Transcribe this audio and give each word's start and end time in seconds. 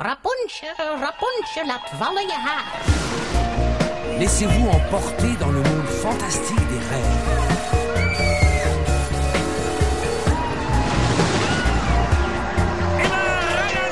Rapunzel, 0.00 0.76
Rapunzel, 1.00 1.66
laat 1.66 1.90
vallen 1.98 2.22
je 2.22 2.32
haar. 2.32 2.64
Laissez-vous 4.18 4.68
emporter 4.68 5.36
dans 5.40 5.50
le 5.50 5.60
monde 5.60 5.88
fantastique 5.88 6.68
des 6.68 6.78
rêves. 6.90 7.18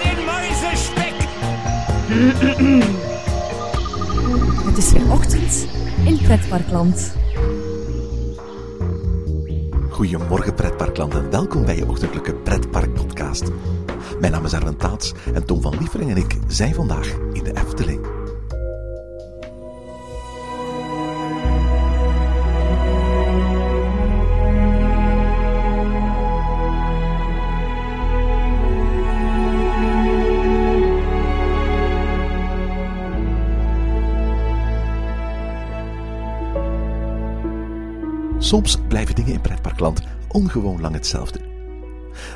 Immer 0.04 0.24
Mäusespeck! 0.24 1.14
Het 4.66 4.78
is 4.78 4.92
weer 4.92 5.12
ochtend 5.12 5.66
in 6.04 6.18
Pretparkland. 6.22 7.12
Goedemorgen 9.96 10.54
pretparkland 10.54 11.14
en 11.14 11.30
welkom 11.30 11.64
bij 11.64 11.76
je 11.76 11.88
ochtendelijke 11.88 12.34
pretparkpodcast. 12.34 13.44
Mijn 14.20 14.32
naam 14.32 14.44
is 14.44 14.54
Arwen 14.54 14.76
Taats 14.76 15.12
en 15.34 15.44
Tom 15.44 15.62
van 15.62 15.76
Lievering 15.78 16.10
en 16.10 16.16
ik 16.16 16.36
zijn 16.48 16.74
vandaag 16.74 17.16
in 17.32 17.44
de 17.44 17.56
Efteling. 17.56 18.15
Soms 38.46 38.76
blijven 38.88 39.14
dingen 39.14 39.32
in 39.32 39.40
pretparkland 39.40 40.02
ongewoon 40.28 40.80
lang 40.80 40.94
hetzelfde. 40.94 41.40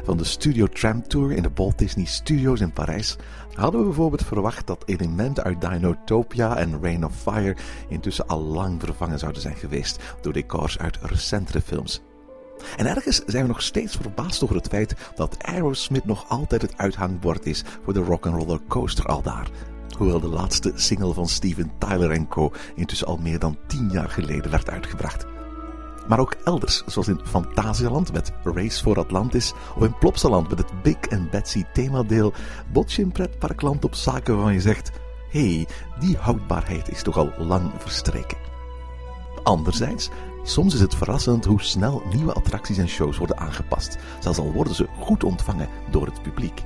Van 0.04 0.16
de 0.16 0.24
Studio 0.24 0.66
Tram 0.66 1.08
Tour 1.08 1.32
in 1.32 1.42
de 1.42 1.50
Walt 1.54 1.78
Disney 1.78 2.04
Studios 2.04 2.60
in 2.60 2.72
Parijs 2.72 3.16
hadden 3.54 3.80
we 3.80 3.86
bijvoorbeeld 3.86 4.24
verwacht 4.24 4.66
dat 4.66 4.82
elementen 4.86 5.44
uit 5.44 5.60
Dinotopia 5.60 6.56
en 6.56 6.82
Rain 6.82 7.04
of 7.04 7.14
Fire 7.16 7.56
intussen 7.88 8.26
al 8.26 8.40
lang 8.40 8.80
vervangen 8.80 9.18
zouden 9.18 9.42
zijn 9.42 9.56
geweest 9.56 9.98
door 10.20 10.32
decors 10.32 10.78
uit 10.78 10.98
recentere 11.02 11.60
films. 11.60 12.02
En 12.76 12.86
ergens 12.86 13.22
zijn 13.26 13.42
we 13.42 13.48
nog 13.48 13.62
steeds 13.62 13.96
verbaasd 13.96 14.42
over 14.42 14.56
het 14.56 14.68
feit 14.68 14.94
dat 15.14 15.36
Aerosmith 15.42 16.04
nog 16.04 16.28
altijd 16.28 16.62
het 16.62 16.76
uithangbord 16.76 17.46
is 17.46 17.64
voor 17.84 17.92
de 17.92 18.02
Rock'n'Roller 18.02 18.60
Coaster 18.68 19.06
al 19.06 19.22
daar. 19.22 19.50
Hoewel 19.98 20.20
de 20.20 20.28
laatste 20.28 20.72
single 20.74 21.14
van 21.14 21.28
Steven 21.28 21.72
Tyler 21.78 22.26
Co. 22.26 22.52
intussen 22.74 23.06
al 23.06 23.16
meer 23.16 23.38
dan 23.38 23.58
10 23.66 23.90
jaar 23.90 24.08
geleden 24.08 24.50
werd 24.50 24.70
uitgebracht. 24.70 25.26
Maar 26.10 26.20
ook 26.20 26.36
elders, 26.44 26.82
zoals 26.86 27.08
in 27.08 27.20
Fantasieland 27.24 28.12
met 28.12 28.32
Race 28.44 28.82
for 28.82 28.98
Atlantis 28.98 29.52
of 29.76 29.82
in 29.82 29.98
Plopsaland 29.98 30.48
met 30.48 30.58
het 30.58 30.82
Big 30.82 31.10
and 31.10 31.30
Betsy 31.30 31.64
themadeel, 31.72 32.32
bots 32.72 32.96
je 32.96 33.02
in 33.02 33.12
pretparkland 33.12 33.84
op 33.84 33.94
zaken 33.94 34.34
waarvan 34.34 34.52
je 34.52 34.60
zegt: 34.60 34.90
hé, 35.30 35.54
hey, 35.54 35.66
die 35.98 36.16
houdbaarheid 36.16 36.90
is 36.90 37.02
toch 37.02 37.16
al 37.16 37.32
lang 37.38 37.70
verstreken. 37.78 38.38
Anderzijds, 39.42 40.10
soms 40.42 40.74
is 40.74 40.80
het 40.80 40.94
verrassend 40.94 41.44
hoe 41.44 41.62
snel 41.62 42.02
nieuwe 42.12 42.32
attracties 42.32 42.78
en 42.78 42.88
shows 42.88 43.18
worden 43.18 43.38
aangepast, 43.38 43.98
zelfs 44.20 44.38
al 44.38 44.52
worden 44.52 44.74
ze 44.74 44.88
goed 44.98 45.24
ontvangen 45.24 45.68
door 45.90 46.06
het 46.06 46.22
publiek. 46.22 46.62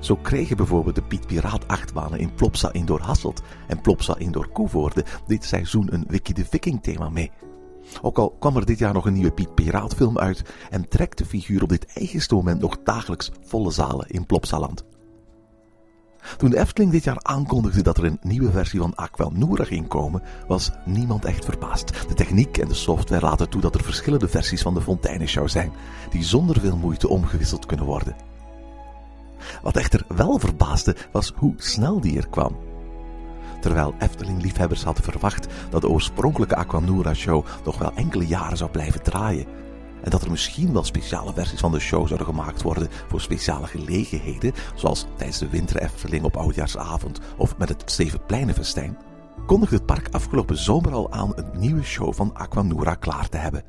Zo 0.00 0.16
kregen 0.16 0.56
bijvoorbeeld 0.56 0.94
de 0.94 1.02
Piet 1.02 1.26
Piraat 1.26 1.68
achtbanen 1.68 2.18
in 2.18 2.34
Plopsa 2.34 2.72
Indoor 2.72 3.00
Hasselt 3.00 3.42
en 3.66 3.80
Plopsa 3.80 4.16
Indoor 4.18 4.48
Koevoorde 4.48 5.04
dit 5.26 5.44
seizoen 5.44 5.94
een 5.94 6.04
Wiki 6.08 6.32
de 6.32 6.44
Viking 6.44 6.82
thema 6.82 7.08
mee. 7.08 7.30
Ook 8.02 8.18
al 8.18 8.36
kwam 8.38 8.56
er 8.56 8.66
dit 8.66 8.78
jaar 8.78 8.92
nog 8.92 9.06
een 9.06 9.12
nieuwe 9.12 9.32
Piet 9.32 9.54
Piraat 9.54 9.94
film 9.94 10.18
uit 10.18 10.42
en 10.70 10.88
trekt 10.88 11.18
de 11.18 11.26
figuur 11.26 11.62
op 11.62 11.68
dit 11.68 11.86
eigenste 11.94 12.34
moment 12.34 12.60
nog 12.60 12.78
dagelijks 12.84 13.30
volle 13.42 13.70
zalen 13.70 14.08
in 14.08 14.26
Plopsaland. 14.26 14.84
Toen 16.36 16.50
de 16.50 16.58
Efteling 16.58 16.92
dit 16.92 17.04
jaar 17.04 17.18
aankondigde 17.22 17.82
dat 17.82 17.98
er 17.98 18.04
een 18.04 18.18
nieuwe 18.22 18.50
versie 18.50 18.80
van 18.80 18.94
Aquanura 18.94 19.64
ging 19.64 19.88
komen, 19.88 20.22
was 20.46 20.70
niemand 20.84 21.24
echt 21.24 21.44
verbaasd. 21.44 22.08
De 22.08 22.14
techniek 22.14 22.58
en 22.58 22.68
de 22.68 22.74
software 22.74 23.26
laten 23.26 23.48
toe 23.48 23.60
dat 23.60 23.74
er 23.74 23.82
verschillende 23.82 24.28
versies 24.28 24.62
van 24.62 24.74
de 24.74 24.80
Fonteinenshow 24.80 25.48
zijn, 25.48 25.72
die 26.10 26.24
zonder 26.24 26.60
veel 26.60 26.76
moeite 26.76 27.08
omgewisseld 27.08 27.66
kunnen 27.66 27.86
worden. 27.86 28.16
Wat 29.62 29.76
echter 29.76 30.04
wel 30.08 30.38
verbaasde, 30.38 30.96
was 31.12 31.32
hoe 31.36 31.54
snel 31.56 32.00
die 32.00 32.16
er 32.16 32.28
kwam. 32.28 32.56
Terwijl 33.64 33.94
Efteling-liefhebbers 33.98 34.82
hadden 34.82 35.04
verwacht 35.04 35.46
dat 35.70 35.80
de 35.80 35.88
oorspronkelijke 35.88 36.56
Aquanura-show 36.56 37.44
nog 37.64 37.78
wel 37.78 37.92
enkele 37.94 38.26
jaren 38.26 38.56
zou 38.56 38.70
blijven 38.70 39.02
draaien. 39.02 39.46
En 40.02 40.10
dat 40.10 40.22
er 40.22 40.30
misschien 40.30 40.72
wel 40.72 40.84
speciale 40.84 41.32
versies 41.32 41.60
van 41.60 41.72
de 41.72 41.78
show 41.78 42.06
zouden 42.06 42.26
gemaakt 42.26 42.62
worden 42.62 42.88
voor 43.08 43.20
speciale 43.20 43.66
gelegenheden, 43.66 44.52
zoals 44.74 45.06
tijdens 45.16 45.38
de 45.38 45.48
Winter 45.48 45.82
Efteling 45.82 46.24
op 46.24 46.36
Oudjaarsavond 46.36 47.20
of 47.36 47.56
met 47.58 47.68
het 47.68 47.92
Zevenpleinenfestijn, 47.92 48.98
kondigde 49.46 49.76
het 49.76 49.86
park 49.86 50.08
afgelopen 50.10 50.56
zomer 50.56 50.92
al 50.92 51.12
aan 51.12 51.32
een 51.36 51.58
nieuwe 51.58 51.82
show 51.82 52.14
van 52.14 52.34
Aquanura 52.34 52.94
klaar 52.94 53.28
te 53.28 53.36
hebben. 53.36 53.64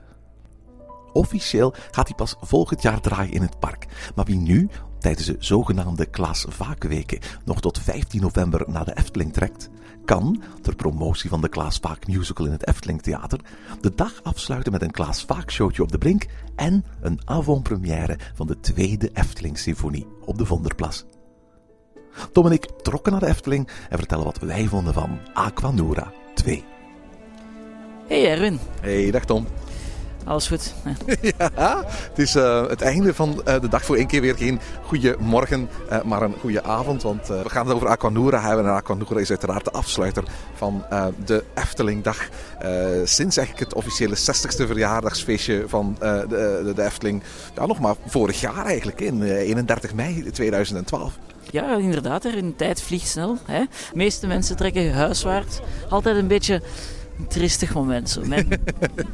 Officieel 1.14 1.74
gaat 1.92 2.08
hij 2.08 2.16
pas 2.16 2.36
volgend 2.42 2.82
jaar 2.82 3.02
draaien 3.02 3.34
in 3.34 3.42
het 3.42 3.60
park, 3.60 4.12
maar 4.16 4.26
wie 4.26 4.38
nu, 4.38 4.70
tijdens 5.00 5.26
de 5.26 5.36
zogenaamde 5.40 6.06
Klaas 6.06 6.46
Vaakweken, 6.50 7.20
nog 7.46 7.62
tot 7.62 7.80
15 7.80 8.22
november 8.22 8.64
naar 8.68 8.86
de 8.86 8.98
Efteling 8.98 9.34
trekt, 9.34 9.70
kan, 10.06 10.42
ter 10.62 10.76
promotie 10.76 11.30
van 11.30 11.42
de 11.42 11.50
Klaas 11.50 11.78
Vaak 11.78 12.08
musical 12.08 12.46
in 12.46 12.52
het 12.52 12.68
Efteling 12.68 13.02
Theater, 13.02 13.40
de 13.82 13.96
dag 13.96 14.24
afsluiten 14.24 14.72
met 14.72 14.82
een 14.82 14.92
Klaas 14.92 15.24
Vaak 15.24 15.52
showtje 15.52 15.82
op 15.82 15.92
de 15.92 15.98
Brink 15.98 16.26
en 16.56 16.86
een 17.02 17.20
avant-première 17.26 18.18
van 18.34 18.48
de 18.48 18.60
tweede 18.60 19.10
Efteling 19.14 19.58
Symfonie 19.58 20.08
op 20.26 20.38
de 20.38 20.46
Vonderplas. 20.46 21.06
Tom 22.32 22.46
en 22.46 22.52
ik 22.52 22.66
trokken 22.82 23.12
naar 23.12 23.22
de 23.22 23.28
Efteling 23.28 23.70
en 23.90 23.98
vertellen 23.98 24.26
wat 24.26 24.40
wij 24.40 24.66
vonden 24.66 24.94
van 24.94 25.20
Aquanura 25.34 26.12
2. 26.34 26.64
Hey 28.08 28.32
Erwin, 28.32 28.60
Hey, 28.82 29.12
dag 29.12 29.26
Tom. 29.26 29.48
Alles 30.26 30.48
goed? 30.48 30.74
Ja. 31.22 31.50
Ja, 31.56 31.84
het 31.88 32.20
is 32.20 32.36
eh, 32.36 32.68
het 32.68 32.82
einde 32.82 33.14
van 33.14 33.42
eh, 33.46 33.62
de 33.62 33.68
dag 33.68 33.86
voor 33.86 33.96
één 33.96 34.08
keer 34.08 34.22
weer 34.22 34.36
geen 34.36 34.60
goede 34.84 35.16
morgen, 35.20 35.70
eh, 35.90 36.02
maar 36.02 36.22
een 36.22 36.36
goede 36.40 36.64
avond. 36.64 37.04
Want 37.04 37.28
we 37.28 37.50
gaan 37.50 37.68
het 37.68 37.76
over 37.76 37.88
Aquanura 37.88 38.42
hebben. 38.42 38.66
En 38.66 38.74
Aquanura 38.74 39.20
is 39.20 39.30
uiteraard 39.30 39.64
de 39.66 39.72
afsluiter 39.72 40.24
van 40.54 40.86
de 41.26 41.44
Eftelingdag. 41.54 42.18
Sinds 43.04 43.38
eigenlijk 43.38 43.70
het 43.70 43.74
officiële 43.74 44.16
60ste 44.16 44.68
verjaardagsfeestje 44.68 45.64
van 45.68 45.96
de, 46.00 46.26
de, 46.30 46.74
de 46.76 46.84
Efteling. 46.84 47.24
Ja, 47.56 47.66
nog 47.66 47.80
maar 47.80 47.96
vorig 48.06 48.42
jaar 48.42 48.66
eigenlijk, 48.66 49.02
in 49.02 49.24
eh, 49.24 49.30
31 49.30 49.94
mei 49.94 50.32
2012. 50.32 51.14
ja, 51.52 51.76
inderdaad, 51.78 52.22
de 52.22 52.54
tijd 52.56 52.82
vliegt 52.82 53.08
snel. 53.08 53.38
Hè? 53.46 53.60
De 53.60 53.68
meeste 53.94 54.28
mensen 54.28 54.56
trekken 54.56 54.94
huiswaarts. 54.94 55.60
Altijd 55.90 56.18
een 56.18 56.28
beetje 56.28 56.62
een 57.20 57.28
tristig 57.28 57.74
moment. 57.74 58.10
Zo. 58.10 58.22
Mijn- 58.26 58.52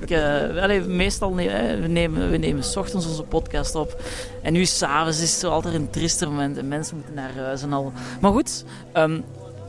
ik, 0.02 0.10
eh, 0.10 0.86
meestal 0.86 1.34
ne- 1.34 1.50
hè, 1.50 1.80
we 1.82 1.88
nemen 1.88 2.30
we 2.32 2.38
nemen 2.38 2.64
s 2.64 2.76
ochtends 2.76 3.06
onze 3.06 3.24
podcast 3.24 3.76
op. 3.76 4.02
En 4.42 4.54
nu 4.54 4.66
s'avonds 4.66 5.22
is 5.22 5.32
het 5.32 5.40
zo 5.40 5.50
altijd 5.50 5.74
een 5.74 5.90
triester 5.90 6.30
moment. 6.30 6.58
En 6.58 6.68
mensen 6.68 6.96
moeten 6.96 7.14
naar 7.14 7.36
huis 7.36 7.62
en 7.62 7.74
al. 7.74 7.94
Maar 8.22 8.32
goed, 8.32 8.66
ehm, 8.94 9.20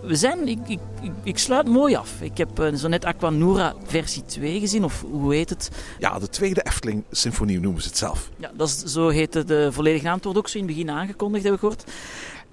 we 0.02 0.14
zijn, 0.14 0.48
ik, 0.48 0.58
ik, 0.66 0.78
ik, 1.22 1.38
sluit 1.38 1.68
mooi 1.68 1.94
af. 1.94 2.10
Ik 2.20 2.38
heb 2.38 2.58
eh, 2.58 2.74
zo 2.74 2.88
net 2.88 3.04
Aquanura 3.04 3.74
versie 3.84 4.24
2 4.24 4.60
gezien, 4.60 4.84
of 4.84 5.04
hoe 5.10 5.34
heet 5.34 5.50
het? 5.50 5.70
Ja, 5.98 6.18
de 6.18 6.28
tweede 6.28 6.62
Efteling 6.62 7.04
Symfonie 7.10 7.60
noemen 7.60 7.82
ze 7.82 7.88
het 7.88 7.98
zelf. 7.98 8.30
Ja, 8.36 8.50
dat 8.56 8.68
is, 8.68 8.92
zo 8.92 9.08
heet 9.08 9.32
de, 9.48 9.68
volledige 9.72 10.04
naam. 10.04 10.14
Het 10.14 10.24
wordt 10.24 10.38
ook 10.38 10.48
zo 10.48 10.58
in 10.58 10.64
het 10.64 10.72
begin 10.72 10.90
aangekondigd, 10.90 11.44
heb 11.44 11.52
ik 11.52 11.58
gehoord. 11.58 11.84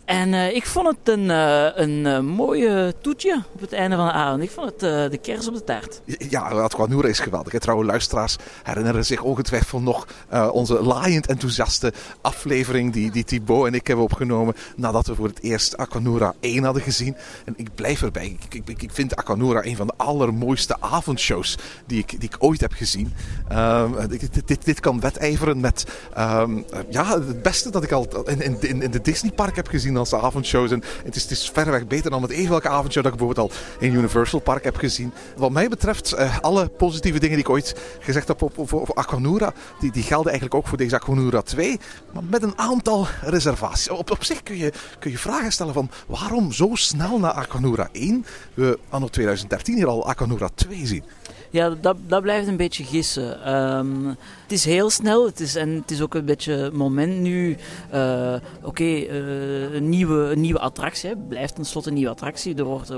En 0.09 0.33
eh, 0.33 0.55
ik 0.55 0.65
vond 0.65 0.87
het 0.87 1.17
een, 1.17 1.29
eh, 1.29 1.67
een 1.75 2.05
eh, 2.05 2.19
mooie 2.19 2.93
toetje 3.01 3.43
op 3.53 3.61
het 3.61 3.73
einde 3.73 3.95
van 3.95 4.05
de 4.05 4.11
avond. 4.11 4.43
Ik 4.43 4.51
vond 4.51 4.69
het 4.69 5.11
de 5.11 5.19
kers 5.21 5.47
op 5.47 5.53
de 5.53 5.63
taart. 5.63 6.01
Ja, 6.29 6.39
Aquanura 6.39 7.07
is 7.07 7.19
geweldig. 7.19 7.51
hè. 7.51 7.59
Trouwe 7.59 7.85
luisteraars 7.85 8.35
herinneren 8.63 9.05
zich 9.05 9.21
ongetwijfeld 9.21 9.83
nog 9.83 10.07
onze 10.51 10.83
laaiend 10.83 11.27
enthousiaste 11.27 11.93
aflevering 12.21 12.93
die, 12.93 13.11
die 13.11 13.23
Thibaut 13.23 13.67
en 13.67 13.73
ik 13.73 13.87
hebben 13.87 14.05
opgenomen 14.05 14.55
nadat 14.75 15.07
we 15.07 15.15
voor 15.15 15.27
het 15.27 15.41
eerst 15.41 15.77
Aquanura 15.77 16.33
1 16.39 16.63
hadden 16.63 16.81
gezien. 16.83 17.15
En 17.45 17.53
ik 17.57 17.75
blijf 17.75 18.01
erbij. 18.01 18.37
Ik, 18.49 18.63
ik, 18.69 18.81
ik 18.81 18.91
vind 18.91 19.15
Aquanura 19.15 19.65
een 19.65 19.75
van 19.75 19.87
de 19.87 19.93
allermooiste 19.97 20.75
avondshows 20.79 21.57
die 21.85 21.99
ik, 21.99 22.09
die 22.09 22.29
ik 22.29 22.35
ooit 22.39 22.61
heb 22.61 22.73
gezien. 22.73 23.13
Ehm, 23.47 24.07
dit, 24.07 24.47
dit, 24.47 24.65
dit, 24.65 24.79
kan 24.79 24.99
wedijveren 24.99 25.59
met 25.59 25.85
ehm, 26.13 26.57
eh, 26.57 26.79
ja, 26.89 27.05
het 27.19 27.41
beste 27.41 27.69
dat 27.69 27.83
ik 27.83 27.91
al 27.91 28.07
in, 28.25 28.61
in, 28.61 28.81
in 28.81 28.91
de 28.91 29.01
Disneypark 29.01 29.55
heb 29.55 29.67
gezien 29.67 29.97
als 29.99 30.13
avondshows. 30.13 30.71
En 30.71 30.83
het 31.03 31.15
is, 31.15 31.21
het 31.21 31.31
is 31.31 31.49
verreweg 31.53 31.87
beter 31.87 32.11
dan 32.11 32.21
het 32.21 32.31
even 32.31 32.49
welke 32.49 32.69
avondshow 32.69 33.03
dat 33.03 33.13
ik 33.13 33.17
bijvoorbeeld 33.17 33.51
al 33.51 33.57
in 33.79 33.93
Universal 33.93 34.39
Park 34.39 34.63
heb 34.63 34.75
gezien. 34.75 35.13
Wat 35.37 35.51
mij 35.51 35.67
betreft, 35.67 36.13
eh, 36.13 36.39
alle 36.39 36.67
positieve 36.67 37.19
dingen 37.19 37.35
die 37.35 37.45
ik 37.45 37.51
ooit 37.51 37.75
gezegd 37.99 38.27
heb 38.27 38.41
op 38.41 38.91
Aquanura, 38.93 39.53
die, 39.79 39.91
die 39.91 40.03
gelden 40.03 40.27
eigenlijk 40.27 40.55
ook 40.55 40.67
voor 40.67 40.77
deze 40.77 40.95
Aquanura 40.95 41.41
2. 41.41 41.79
Maar 42.13 42.23
met 42.23 42.43
een 42.43 42.57
aantal 42.57 43.07
reservaties. 43.21 43.89
Op, 43.89 44.11
op 44.11 44.23
zich 44.23 44.43
kun 44.43 44.57
je, 44.57 44.71
kun 44.99 45.11
je 45.11 45.17
vragen 45.17 45.51
stellen 45.51 45.73
van 45.73 45.89
waarom 46.07 46.51
zo 46.51 46.69
snel 46.73 47.19
na 47.19 47.33
Aquanura 47.33 47.89
1 47.91 48.25
we 48.53 48.79
anno 48.89 49.07
2013 49.07 49.75
hier 49.75 49.87
al 49.87 50.07
Aquanura 50.07 50.49
2 50.55 50.87
zien. 50.87 51.03
Ja, 51.49 51.69
dat, 51.69 51.97
dat 52.07 52.21
blijft 52.21 52.47
een 52.47 52.57
beetje 52.57 52.83
gissen. 52.83 53.43
Ehm, 53.43 54.13
het 54.49 54.57
is 54.57 54.65
heel 54.65 54.89
snel 54.89 55.25
het 55.25 55.39
is, 55.39 55.55
en 55.55 55.69
het 55.69 55.91
is 55.91 56.01
ook 56.01 56.13
een 56.13 56.25
beetje 56.25 56.71
moment 56.73 57.19
nu. 57.19 57.57
eh, 57.89 58.35
Oké, 58.63 58.83
eh, 58.83 59.73
een, 59.73 59.89
nieuwe, 59.89 60.15
een 60.31 60.41
nieuwe 60.41 60.59
attractie. 60.59 61.15
blijft 61.15 61.55
tenslotte 61.55 61.89
een 61.89 61.95
nieuwe 61.95 62.11
attractie. 62.11 62.55
Er 62.55 62.63
wordt 62.63 62.89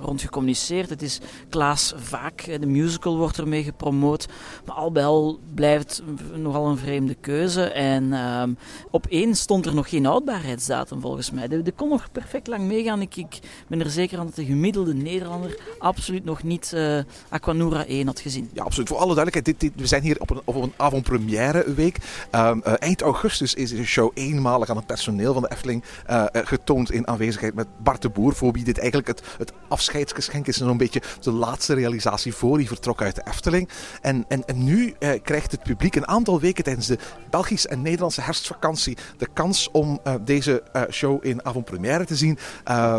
rond 0.00 0.20
gecommuniceerd. 0.20 0.90
Het 0.90 1.02
is 1.02 1.20
Klaas 1.48 1.94
Vaak. 1.96 2.44
De 2.60 2.66
musical 2.66 3.16
wordt 3.16 3.38
ermee 3.38 3.62
gepromoot. 3.62 4.26
Maar 4.66 4.76
al 4.76 4.92
bij 4.92 5.04
al 5.04 5.38
blijft 5.54 6.02
het 6.16 6.36
nogal 6.42 6.66
een 6.66 6.78
vreemde 6.78 7.14
keuze. 7.14 7.62
En 7.62 8.12
ehm, 8.12 8.52
op 8.90 9.06
één 9.06 9.34
stond 9.34 9.66
er 9.66 9.74
nog 9.74 9.88
geen 9.88 10.04
houdbaarheidsdatum 10.04 11.00
volgens 11.00 11.30
mij. 11.30 11.48
De, 11.48 11.72
kon 11.76 11.88
nog 11.88 12.12
perfect 12.12 12.46
lang 12.46 12.62
meegaan. 12.62 13.00
Ik, 13.00 13.16
ik 13.16 13.38
ben 13.68 13.80
er 13.80 13.90
zeker 13.90 14.18
aan 14.18 14.26
dat 14.26 14.34
de 14.34 14.44
gemiddelde 14.44 14.94
Nederlander 14.94 15.56
absoluut 15.78 16.24
nog 16.24 16.42
niet 16.42 16.72
eh, 16.72 16.98
Aquanura 17.28 17.86
1 17.86 18.06
had 18.06 18.20
gezien. 18.20 18.50
Ja, 18.52 18.62
absoluut. 18.62 18.88
Voor 18.88 18.98
alle 18.98 19.14
duidelijkheid, 19.14 19.60
dit, 19.60 19.72
we 19.76 19.86
zijn 19.86 20.02
hier 20.02 20.20
op 20.20 20.30
een, 20.30 20.40
op 20.44 20.54
een 20.54 20.72
avant-première 20.94 21.74
week. 21.74 21.98
Ehm, 22.30 22.58
eh, 22.62 22.72
eind 22.78 23.02
augustus 23.02 23.54
is 23.54 23.70
de 23.70 23.84
show 23.84 24.10
eenmalig 24.14 24.68
aan 24.68 24.76
het 24.76 24.86
personeel 24.86 25.32
van 25.32 25.42
de 25.42 25.50
Efteling 25.50 25.84
eh, 26.06 26.24
eh, 26.32 26.46
getoond 26.46 26.92
in 26.92 27.08
aanwezigheid 27.08 27.54
met 27.54 27.66
Bart 27.78 28.02
de 28.02 28.08
Boer. 28.08 28.34
Voor 28.34 28.52
wie 28.52 28.64
dit 28.64 28.78
eigenlijk 28.78 29.08
het, 29.08 29.22
het 29.38 29.52
afscheidsgeschenk 29.68 30.46
is. 30.46 30.60
en 30.60 30.66
Zo'n 30.66 30.76
beetje 30.76 31.02
de 31.20 31.30
laatste 31.30 31.74
realisatie 31.74 32.34
voor 32.34 32.56
hij 32.56 32.66
vertrok 32.66 33.02
uit 33.02 33.14
de 33.14 33.24
Efteling. 33.24 33.68
En, 34.00 34.24
en, 34.28 34.44
en 34.44 34.64
nu 34.64 34.94
krijgt 35.22 35.50
het 35.50 35.62
publiek 35.62 35.94
een 35.94 36.08
aantal 36.08 36.40
weken 36.40 36.64
tijdens 36.64 36.86
de 36.86 36.98
Belgische 37.30 37.68
en 37.68 37.82
Nederlandse 37.82 38.20
herfstvakantie 38.20 38.96
de 39.16 39.28
kans 39.32 39.68
om 39.72 40.00
deze 40.24 40.62
show 40.90 41.24
in 41.24 41.44
avant-première 41.44 42.04
te 42.04 42.16
zien. 42.16 42.38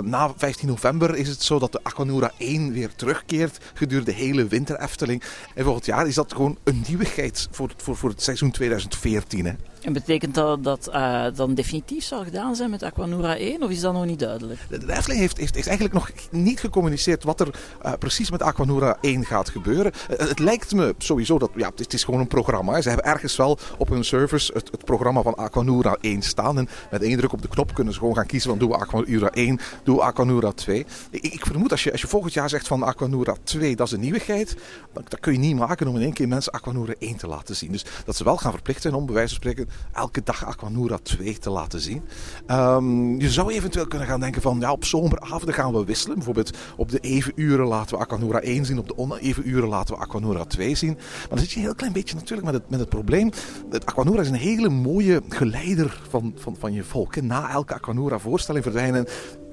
Na 0.01 0.33
15 0.37 0.67
november 0.67 1.15
is 1.15 1.27
het 1.27 1.43
zo 1.43 1.59
dat 1.59 1.71
de 1.71 1.79
Aquanura 1.83 2.31
1 2.37 2.73
weer 2.73 2.95
terugkeert 2.95 3.59
gedurende 3.73 4.11
de 4.11 4.17
hele 4.17 4.47
winter 4.47 4.79
Efteling. 4.79 5.23
En 5.55 5.63
volgend 5.63 5.85
jaar 5.85 6.07
is 6.07 6.15
dat 6.15 6.33
gewoon 6.33 6.57
een 6.63 6.83
nieuwigheid 6.87 7.47
voor, 7.51 7.73
voor, 7.85 7.95
voor 7.95 8.09
het 8.09 8.21
seizoen 8.21 8.51
2014. 8.51 9.45
Hè. 9.45 9.53
En 9.85 9.93
betekent 9.93 10.35
dat 10.35 10.63
dat 10.63 10.87
eh, 10.87 11.25
dan 11.35 11.53
definitief 11.53 12.03
zal 12.03 12.23
gedaan 12.23 12.55
zijn 12.55 12.69
met 12.69 12.83
Aquanura 12.83 13.37
1 13.37 13.63
of 13.63 13.69
is 13.69 13.79
dat 13.79 13.93
nog 13.93 14.05
niet 14.05 14.19
duidelijk? 14.19 14.59
De, 14.69 15.03
heeft, 15.05 15.37
heeft, 15.37 15.55
eigenlijk 15.55 15.93
nog 15.93 16.09
niet 16.31 16.59
gecommuniceerd 16.59 17.23
wat 17.23 17.39
er 17.39 17.59
eh, 17.81 17.93
precies 17.99 18.31
met 18.31 18.41
Aquanura 18.41 18.97
1 19.01 19.25
gaat 19.25 19.49
gebeuren. 19.49 19.91
Eh, 20.09 20.27
het 20.27 20.39
lijkt 20.39 20.73
me 20.73 20.95
sowieso 20.97 21.39
dat 21.39 21.49
ja, 21.55 21.71
het, 21.75 21.93
is, 21.93 22.03
gewoon 22.03 22.19
een 22.19 22.27
programma. 22.27 22.81
Ze 22.81 22.87
hebben 22.87 23.05
ergens 23.05 23.35
wel 23.35 23.57
op 23.77 23.89
hun 23.89 24.03
servers 24.03 24.51
het, 24.53 24.71
het 24.71 24.85
programma 24.85 25.21
van 25.21 25.35
Aquanura 25.35 25.97
1 26.01 26.21
staan. 26.21 26.57
En 26.57 26.67
met 26.91 27.01
één 27.01 27.17
druk 27.17 27.33
op 27.33 27.41
de 27.41 27.47
knop 27.47 27.73
kunnen 27.73 27.93
ze 27.93 27.99
gewoon 27.99 28.15
gaan 28.15 28.25
kiezen 28.25 28.49
van 28.49 28.59
doen 28.59 28.69
we 28.69 28.75
Aquanura 28.75 29.29
1, 29.29 29.59
doen 29.83 29.95
we 29.95 30.01
Aquanura 30.01 30.51
2. 30.51 30.85
Ik, 31.09 31.23
ik 31.23 31.45
vermoed 31.45 31.71
als 31.71 31.83
je, 31.83 31.91
als 31.91 32.01
je 32.01 32.07
volgend 32.07 32.33
jaar 32.33 32.49
zegt 32.49 32.67
van 32.67 32.83
Aquanura 32.83 33.35
2, 33.43 33.75
dat 33.75 33.87
is 33.87 33.93
een 33.93 33.99
nieuwigheid. 33.99 34.55
Dan, 34.93 35.03
dat 35.07 35.19
kun 35.19 35.33
je 35.33 35.39
niet 35.39 35.55
maken 35.55 35.87
om 35.87 35.95
in 35.95 36.01
één 36.01 36.13
keer 36.13 36.27
mensen 36.27 36.51
Aquanura 36.51 36.93
1 36.99 37.15
te 37.15 37.27
laten 37.27 37.55
zien. 37.55 37.71
Dus 37.71 37.85
dat 38.05 38.15
ze 38.15 38.23
wel 38.23 38.37
gaan 38.37 38.51
verplicht 38.51 38.81
zijn 38.81 38.93
om 38.93 39.05
bij 39.05 39.15
wijze 39.15 39.29
van 39.29 39.43
spreken 39.43 39.74
elke 39.93 40.23
dag 40.23 40.45
Aquanura 40.45 40.97
2 40.97 41.37
te 41.37 41.49
laten 41.49 41.79
zien. 41.79 42.03
Ehm, 42.45 43.19
je 43.19 43.29
zou 43.29 43.53
eventueel 43.53 43.87
kunnen 43.87 44.07
gaan 44.07 44.19
denken 44.19 44.41
van 44.41 44.59
ja, 44.59 44.71
op 44.71 44.85
zomeravonden 44.85 45.53
gaan 45.53 45.73
we 45.73 45.85
wisselen. 45.85 46.15
Bijvoorbeeld 46.15 46.57
op 46.77 46.91
de 46.91 46.99
even 46.99 47.31
uren 47.35 47.67
laten 47.67 47.97
we 47.97 48.03
Aquanura 48.03 48.39
1 48.41 48.65
zien, 48.65 48.79
op 48.79 48.87
de 48.87 48.97
oneven 48.97 49.49
uren 49.49 49.69
laten 49.69 49.95
we 49.95 50.01
Aquanura 50.01 50.45
2 50.45 50.75
zien. 50.75 50.93
Maar 50.93 51.27
dan 51.29 51.37
zit 51.37 51.51
je 51.51 51.55
een 51.57 51.61
heel 51.61 51.75
klein 51.75 51.93
beetje 51.93 52.15
natuurlijk 52.15 52.45
met 52.45 52.53
het, 52.53 52.69
met 52.69 52.79
het 52.79 52.89
probleem. 52.89 53.31
Het 53.69 53.85
Aquanura 53.85 54.21
is 54.21 54.29
een 54.29 54.35
hele 54.35 54.69
mooie 54.69 55.21
geleider 55.29 56.01
van, 56.09 56.33
van, 56.35 56.55
van 56.59 56.73
je 56.73 56.83
volk. 56.83 57.21
Na 57.21 57.49
elke 57.49 57.73
Aquanura 57.73 58.19
voorstelling 58.19 58.63
verdwijnen 58.63 59.07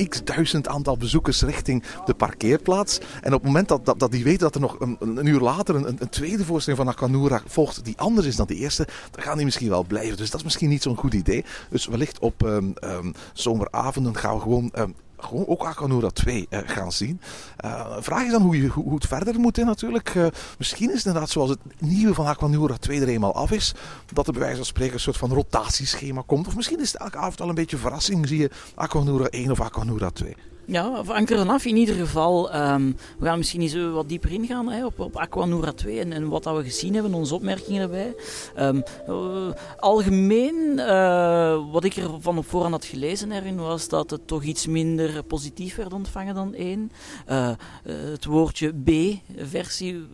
x 0.09 0.25
duizend 0.25 0.69
aantal 0.69 0.97
bezoekers 0.97 1.43
richting 1.43 1.85
de 2.05 2.15
parkeerplaats. 2.15 3.01
En 3.21 3.35
op 3.35 3.39
het 3.39 3.43
moment 3.43 3.69
dat, 3.69 3.85
dat, 3.85 3.99
dat 3.99 4.11
die 4.11 4.25
weten 4.25 4.41
dat 4.41 4.55
er 4.55 4.61
nog 4.61 4.81
een, 4.81 4.97
een 5.01 5.27
uur 5.27 5.41
later 5.41 5.75
een, 5.75 5.97
een 5.99 6.09
tweede 6.09 6.45
voorstelling 6.45 6.83
van 6.83 6.93
Aquanura 6.93 7.43
volgt 7.47 7.85
die 7.85 7.99
anders 7.99 8.27
is 8.27 8.37
dan 8.37 8.47
de 8.47 8.55
eerste, 8.55 8.87
dan 9.11 9.23
gaan 9.23 9.37
die 9.37 9.45
misschien 9.45 9.69
wel 9.69 9.85
blijven. 9.85 10.12
Dus 10.17 10.31
dat 10.31 10.39
is 10.39 10.45
misschien 10.45 10.69
niet 10.69 10.83
zo'n 10.83 10.97
goed 10.97 11.15
idee. 11.15 11.45
Dus 11.71 11.87
wellicht 11.87 12.19
op 12.19 12.47
ehm, 12.47 12.71
ehm, 12.75 13.13
zomeravonden 13.33 14.17
gaan 14.17 14.35
we 14.35 14.41
gewoon... 14.41 14.71
ehm, 14.73 14.91
gewoon 15.23 15.47
ook 15.47 15.65
Aquanura 15.65 16.11
2 16.11 16.47
eh, 16.51 16.61
gaan 16.65 16.93
zien. 16.93 17.21
Eh, 17.57 17.97
vraag 18.01 18.25
is 18.25 18.31
dan 18.31 18.43
hoe, 18.43 18.63
je, 18.63 18.69
hoe, 18.69 18.85
hoe 18.85 18.95
het 18.95 19.07
verder 19.07 19.41
moet 19.41 19.57
natuurlijk. 19.57 20.15
Eh, 20.15 20.27
misschien 20.59 20.89
is 20.89 20.97
het 20.97 21.07
inderdaad 21.07 21.31
zoals 21.31 21.51
het 21.51 21.59
nieuwe 21.79 22.15
van 22.15 22.27
Aquanura 22.27 22.77
2 22.77 23.01
er 23.01 23.09
eenmaal 23.09 23.35
af 23.35 23.51
is. 23.51 23.75
Dat 24.13 24.27
er 24.27 24.33
bij 24.33 24.43
wijze 24.43 24.57
van 24.57 24.67
spreken 24.67 24.95
een 24.95 25.01
soort 25.01 25.17
van 25.17 25.33
rotatieschema 25.33 26.23
komt. 26.27 26.47
Of 26.47 26.57
misschien 26.57 26.81
is 26.81 26.93
het 26.93 27.01
elke 27.01 27.17
avond 27.17 27.41
al 27.41 27.49
een 27.49 27.55
beetje 27.55 27.77
verrassing. 27.77 28.29
Zie 28.29 28.39
je 28.39 28.51
Aquanura 28.75 29.27
1 29.27 29.51
of 29.51 29.61
Aquanura 29.61 30.11
2. 30.11 30.37
Ja, 30.67 31.05
we 31.05 31.13
ankeren 31.13 31.49
af 31.49 31.65
in 31.65 31.77
ieder 31.77 31.95
geval. 31.95 32.51
ehm, 32.51 32.93
we 33.19 33.27
gaan 33.27 33.39
misschien 33.39 33.61
eens 33.61 33.75
wat 33.75 34.09
dieper 34.09 34.33
ingaan 34.33 34.69
hè, 34.69 34.85
op, 34.85 35.01
op 35.01 35.17
Aquanura 35.17 35.73
2 35.73 36.01
en, 36.01 36.13
en 36.13 36.29
wat 36.29 36.43
dat 36.43 36.57
we 36.57 36.63
gezien 36.63 36.95
hebben, 36.95 37.15
onze 37.15 37.35
opmerkingen 37.35 37.83
erbij. 37.83 38.15
Eh, 38.55 39.49
algemeen, 39.79 40.79
eh, 40.79 41.73
wat 41.73 41.85
ik 41.85 41.97
er 41.97 42.11
van 42.21 42.39
op 42.39 42.47
voorhand 42.47 42.75
had 42.75 42.85
gelezen 42.85 43.33
erin, 43.33 43.57
was 43.57 43.89
dat 43.89 44.11
het 44.11 44.27
toch 44.27 44.43
iets 44.43 44.67
minder 44.67 45.23
positief 45.23 45.77
werd 45.77 45.93
ontvangen 45.93 46.35
dan 46.35 46.55
1. 46.55 46.93
Eh, 47.27 47.51
het 47.85 48.25
woordje 48.25 48.73
B-versie 48.85 50.07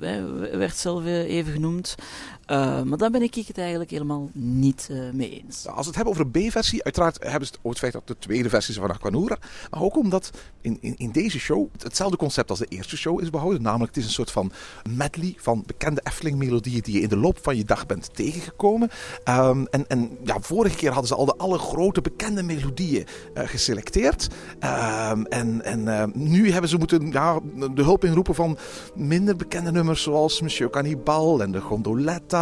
werd 0.53 0.77
zelf 0.77 1.05
even 1.05 1.53
genoemd. 1.53 1.95
Eh, 2.49 2.83
maar 2.83 2.99
daar 2.99 3.11
ben 3.11 3.23
ik 3.23 3.35
het 3.35 3.59
eigenlijk 3.59 3.91
helemaal 3.91 4.31
niet 4.33 4.89
eh, 4.91 4.99
mee 5.13 5.43
eens. 5.45 5.67
Als 5.67 5.81
we 5.81 5.87
het 5.87 5.95
hebben 5.95 6.13
over 6.15 6.27
een 6.35 6.49
B-versie, 6.49 6.85
uiteraard 6.85 7.17
hebben 7.23 7.47
ze 7.47 7.53
het 7.53 7.57
over 7.59 7.69
het 7.71 7.79
feit 7.79 7.93
dat 7.93 8.07
de 8.07 8.17
tweede 8.19 8.49
versie 8.49 8.75
is 8.75 8.81
van 8.81 8.91
Aquanura. 8.91 9.37
Maar 9.71 9.83
ook 9.83 9.97
omdat 9.97 10.31
in, 10.61 10.79
in, 10.81 10.95
in 10.97 11.11
deze 11.11 11.39
show 11.39 11.67
het- 11.73 11.83
hetzelfde 11.83 12.17
concept 12.17 12.51
als 12.51 12.59
de 12.59 12.67
eerste 12.67 12.97
show 12.97 13.21
is 13.23 13.31
behouden. 13.31 13.63
Namelijk, 13.63 13.89
het 13.95 13.97
is 14.03 14.05
een 14.09 14.15
soort 14.15 14.31
van 14.31 14.53
medley 14.91 15.35
van 15.37 15.63
bekende 15.67 16.01
Efteling-melodieën 16.05 16.81
die 16.83 16.95
je 16.95 17.01
in 17.01 17.09
de 17.09 17.17
loop 17.17 17.39
van 17.43 17.57
je 17.57 17.65
dag 17.65 17.87
bent 17.87 18.15
tegengekomen. 18.15 18.91
Ehm, 19.25 19.65
en 19.71 19.87
en 19.89 20.19
ja, 20.25 20.37
vorige 20.41 20.77
keer 20.77 20.91
hadden 20.91 21.09
ze 21.09 21.15
al 21.15 21.25
de 21.25 21.37
alle 21.37 21.59
grote 21.59 22.01
bekende 22.01 22.43
melodieën 22.43 23.07
eh, 23.35 23.49
geselecteerd. 23.49 24.29
Ehm, 24.59 25.23
en 25.23 25.65
en 25.65 25.89
eh, 25.89 26.05
nu 26.15 26.51
hebben 26.51 26.71
ze 26.71 26.77
moeten 26.79 27.11
de 27.75 27.83
hulp 27.83 28.05
inroepen 28.05 28.35
van 28.35 28.59
minder 28.95 29.37
bekende 29.37 29.73
nummers 29.73 30.03
zoals 30.03 30.41
Monsieur 30.41 30.71
Cannibal 30.71 31.43
en 31.43 31.53
de 31.53 31.61
Gondoletta 31.61 32.37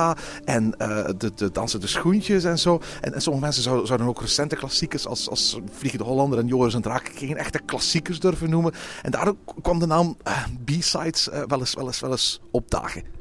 en 0.44 0.74
eh, 0.78 1.04
de, 1.18 1.34
de 1.34 1.50
Dansen 1.50 1.80
de 1.80 1.86
Schoentjes 1.86 2.44
en 2.44 2.58
zo. 2.58 2.80
En, 3.00 3.22
sommige 3.22 3.44
mensen 3.44 3.62
zouden, 3.62 3.86
zouden 3.86 4.06
ook 4.08 4.20
recente 4.20 4.56
klassiekers 4.56 5.06
als, 5.06 5.28
als 5.28 5.60
Vliegende 5.70 6.04
Hollander 6.04 6.38
en 6.38 6.46
Joris 6.46 6.74
en 6.74 6.82
Draak 6.82 7.10
geen 7.14 7.36
echte 7.36 7.60
klassiekers 7.64 8.20
durven 8.20 8.50
noemen. 8.50 8.72
En 9.02 9.10
daardoor 9.10 9.36
kwam 9.62 9.78
de 9.78 9.86
naam 9.86 10.16
eh, 10.22 10.44
B-sides 10.64 11.28
eh, 11.28 11.42
wel, 11.46 11.58
eens, 11.58 11.74
wel, 11.74 11.86
eens, 11.86 12.00
wel 12.00 12.10
eens 12.10 12.40
opdagen. 12.50 13.15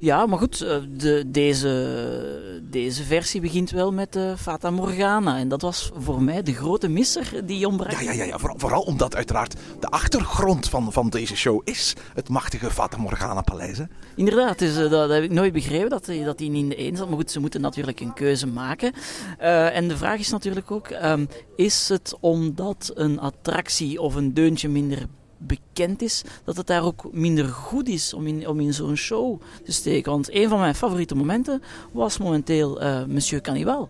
Ja, 0.00 0.26
maar 0.26 0.38
goed, 0.38 0.60
eh, 0.60 0.76
de, 0.96 1.24
deze, 1.26 2.60
deze 2.62 3.04
versie 3.04 3.40
begint 3.40 3.70
wel 3.70 3.92
met 3.92 4.16
eh, 4.16 4.32
Fata 4.36 4.70
Morgana. 4.70 5.38
En 5.38 5.48
dat 5.48 5.62
was 5.62 5.90
voor 5.98 6.22
mij 6.22 6.42
de 6.42 6.54
grote 6.54 6.88
misser 6.88 7.46
die 7.46 7.66
ontbrak. 7.66 7.90
Ja, 7.92 8.00
ja, 8.00 8.12
ja, 8.12 8.24
ja. 8.24 8.38
Vooral, 8.38 8.58
vooral 8.58 8.82
omdat 8.82 9.16
uiteraard 9.16 9.54
de 9.80 9.86
achtergrond 9.86 10.68
van, 10.68 10.92
van 10.92 11.08
deze 11.08 11.36
show 11.36 11.60
is 11.64 11.94
het 12.14 12.28
machtige 12.28 12.70
Fata 12.70 12.96
Morgana 12.96 13.40
Paleis. 13.40 13.78
hè. 13.78 13.84
Inderdaad, 14.16 14.58
dus, 14.58 14.76
eh, 14.76 14.90
dat 14.90 15.10
heb 15.10 15.22
ik 15.22 15.30
nooit 15.30 15.52
begrepen 15.52 15.90
dat 15.90 16.06
hij 16.06 16.24
dat 16.24 16.38
die 16.38 16.50
niet 16.50 16.62
in 16.62 16.68
de 16.68 16.80
een 16.80 16.96
zat. 16.96 17.08
Maar 17.08 17.16
goed, 17.18 17.30
ze 17.30 17.40
moeten 17.40 17.60
natuurlijk 17.60 18.00
een 18.00 18.14
keuze 18.14 18.46
maken. 18.46 18.92
En 19.38 19.88
de 19.88 19.96
vraag 19.96 20.18
is 20.18 20.30
natuurlijk 20.30 20.70
ook: 20.70 20.88
ehm, 20.88 21.26
is 21.56 21.88
het 21.88 22.16
omdat 22.20 22.92
een 22.94 23.20
attractie 23.20 24.00
of 24.00 24.14
een 24.14 24.34
deuntje 24.34 24.68
minder 24.68 25.06
bekend 25.38 26.02
is, 26.02 26.22
dat 26.44 26.56
het 26.56 26.66
daar 26.66 26.84
ook 26.84 27.12
minder 27.12 27.48
goed 27.48 27.88
is 27.88 28.14
om 28.14 28.26
in, 28.26 28.48
om 28.48 28.60
in 28.60 28.74
zo'n 28.74 28.96
show 28.96 29.40
te 29.64 29.72
steken? 29.72 30.12
Want 30.12 30.34
een 30.34 30.48
van 30.48 30.60
mijn 30.60 30.74
favoriete 30.74 31.14
momenten 31.14 31.62
was 31.92 32.18
momenteel 32.18 32.80
eh, 32.80 33.04
Monsieur 33.04 33.42
Cannibal. 33.42 33.88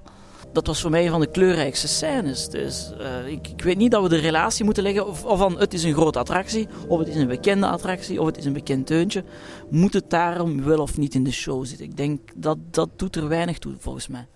Dat 0.52 0.66
was 0.66 0.80
voor 0.80 0.90
mij 0.90 1.04
een 1.04 1.10
van 1.10 1.20
de 1.20 1.30
kleurrijkste 1.30 1.88
scènes. 1.88 2.48
Dus 2.48 2.92
eh, 2.98 3.26
ik, 3.26 3.48
ik 3.48 3.62
weet 3.62 3.76
niet 3.76 3.90
dat 3.90 4.02
we 4.02 4.08
de 4.08 4.16
relatie 4.16 4.64
moeten 4.64 4.82
leggen 4.82 5.06
of, 5.06 5.24
of 5.24 5.38
van 5.38 5.58
het 5.58 5.74
is 5.74 5.82
een 5.82 5.92
grote 5.92 6.18
attractie, 6.18 6.68
of 6.88 6.98
het 6.98 7.08
is 7.08 7.16
een 7.16 7.26
bekende 7.26 7.66
attractie, 7.66 8.20
of 8.20 8.26
het 8.26 8.36
is 8.36 8.44
een 8.44 8.52
bekend 8.52 8.88
deuntje. 8.88 9.24
Moet 9.70 9.92
het 9.92 10.10
daarom 10.10 10.64
wel 10.64 10.78
of 10.78 10.96
niet 10.96 11.14
in 11.14 11.24
de 11.24 11.32
show 11.32 11.64
zitten? 11.64 11.86
Ik 11.86 11.96
denk 11.96 12.20
dat 12.36 12.58
dat 12.70 12.88
doet 12.96 13.16
er 13.16 13.28
weinig 13.28 13.58
toe, 13.58 13.74
volgens 13.78 14.08
mij. 14.08 14.26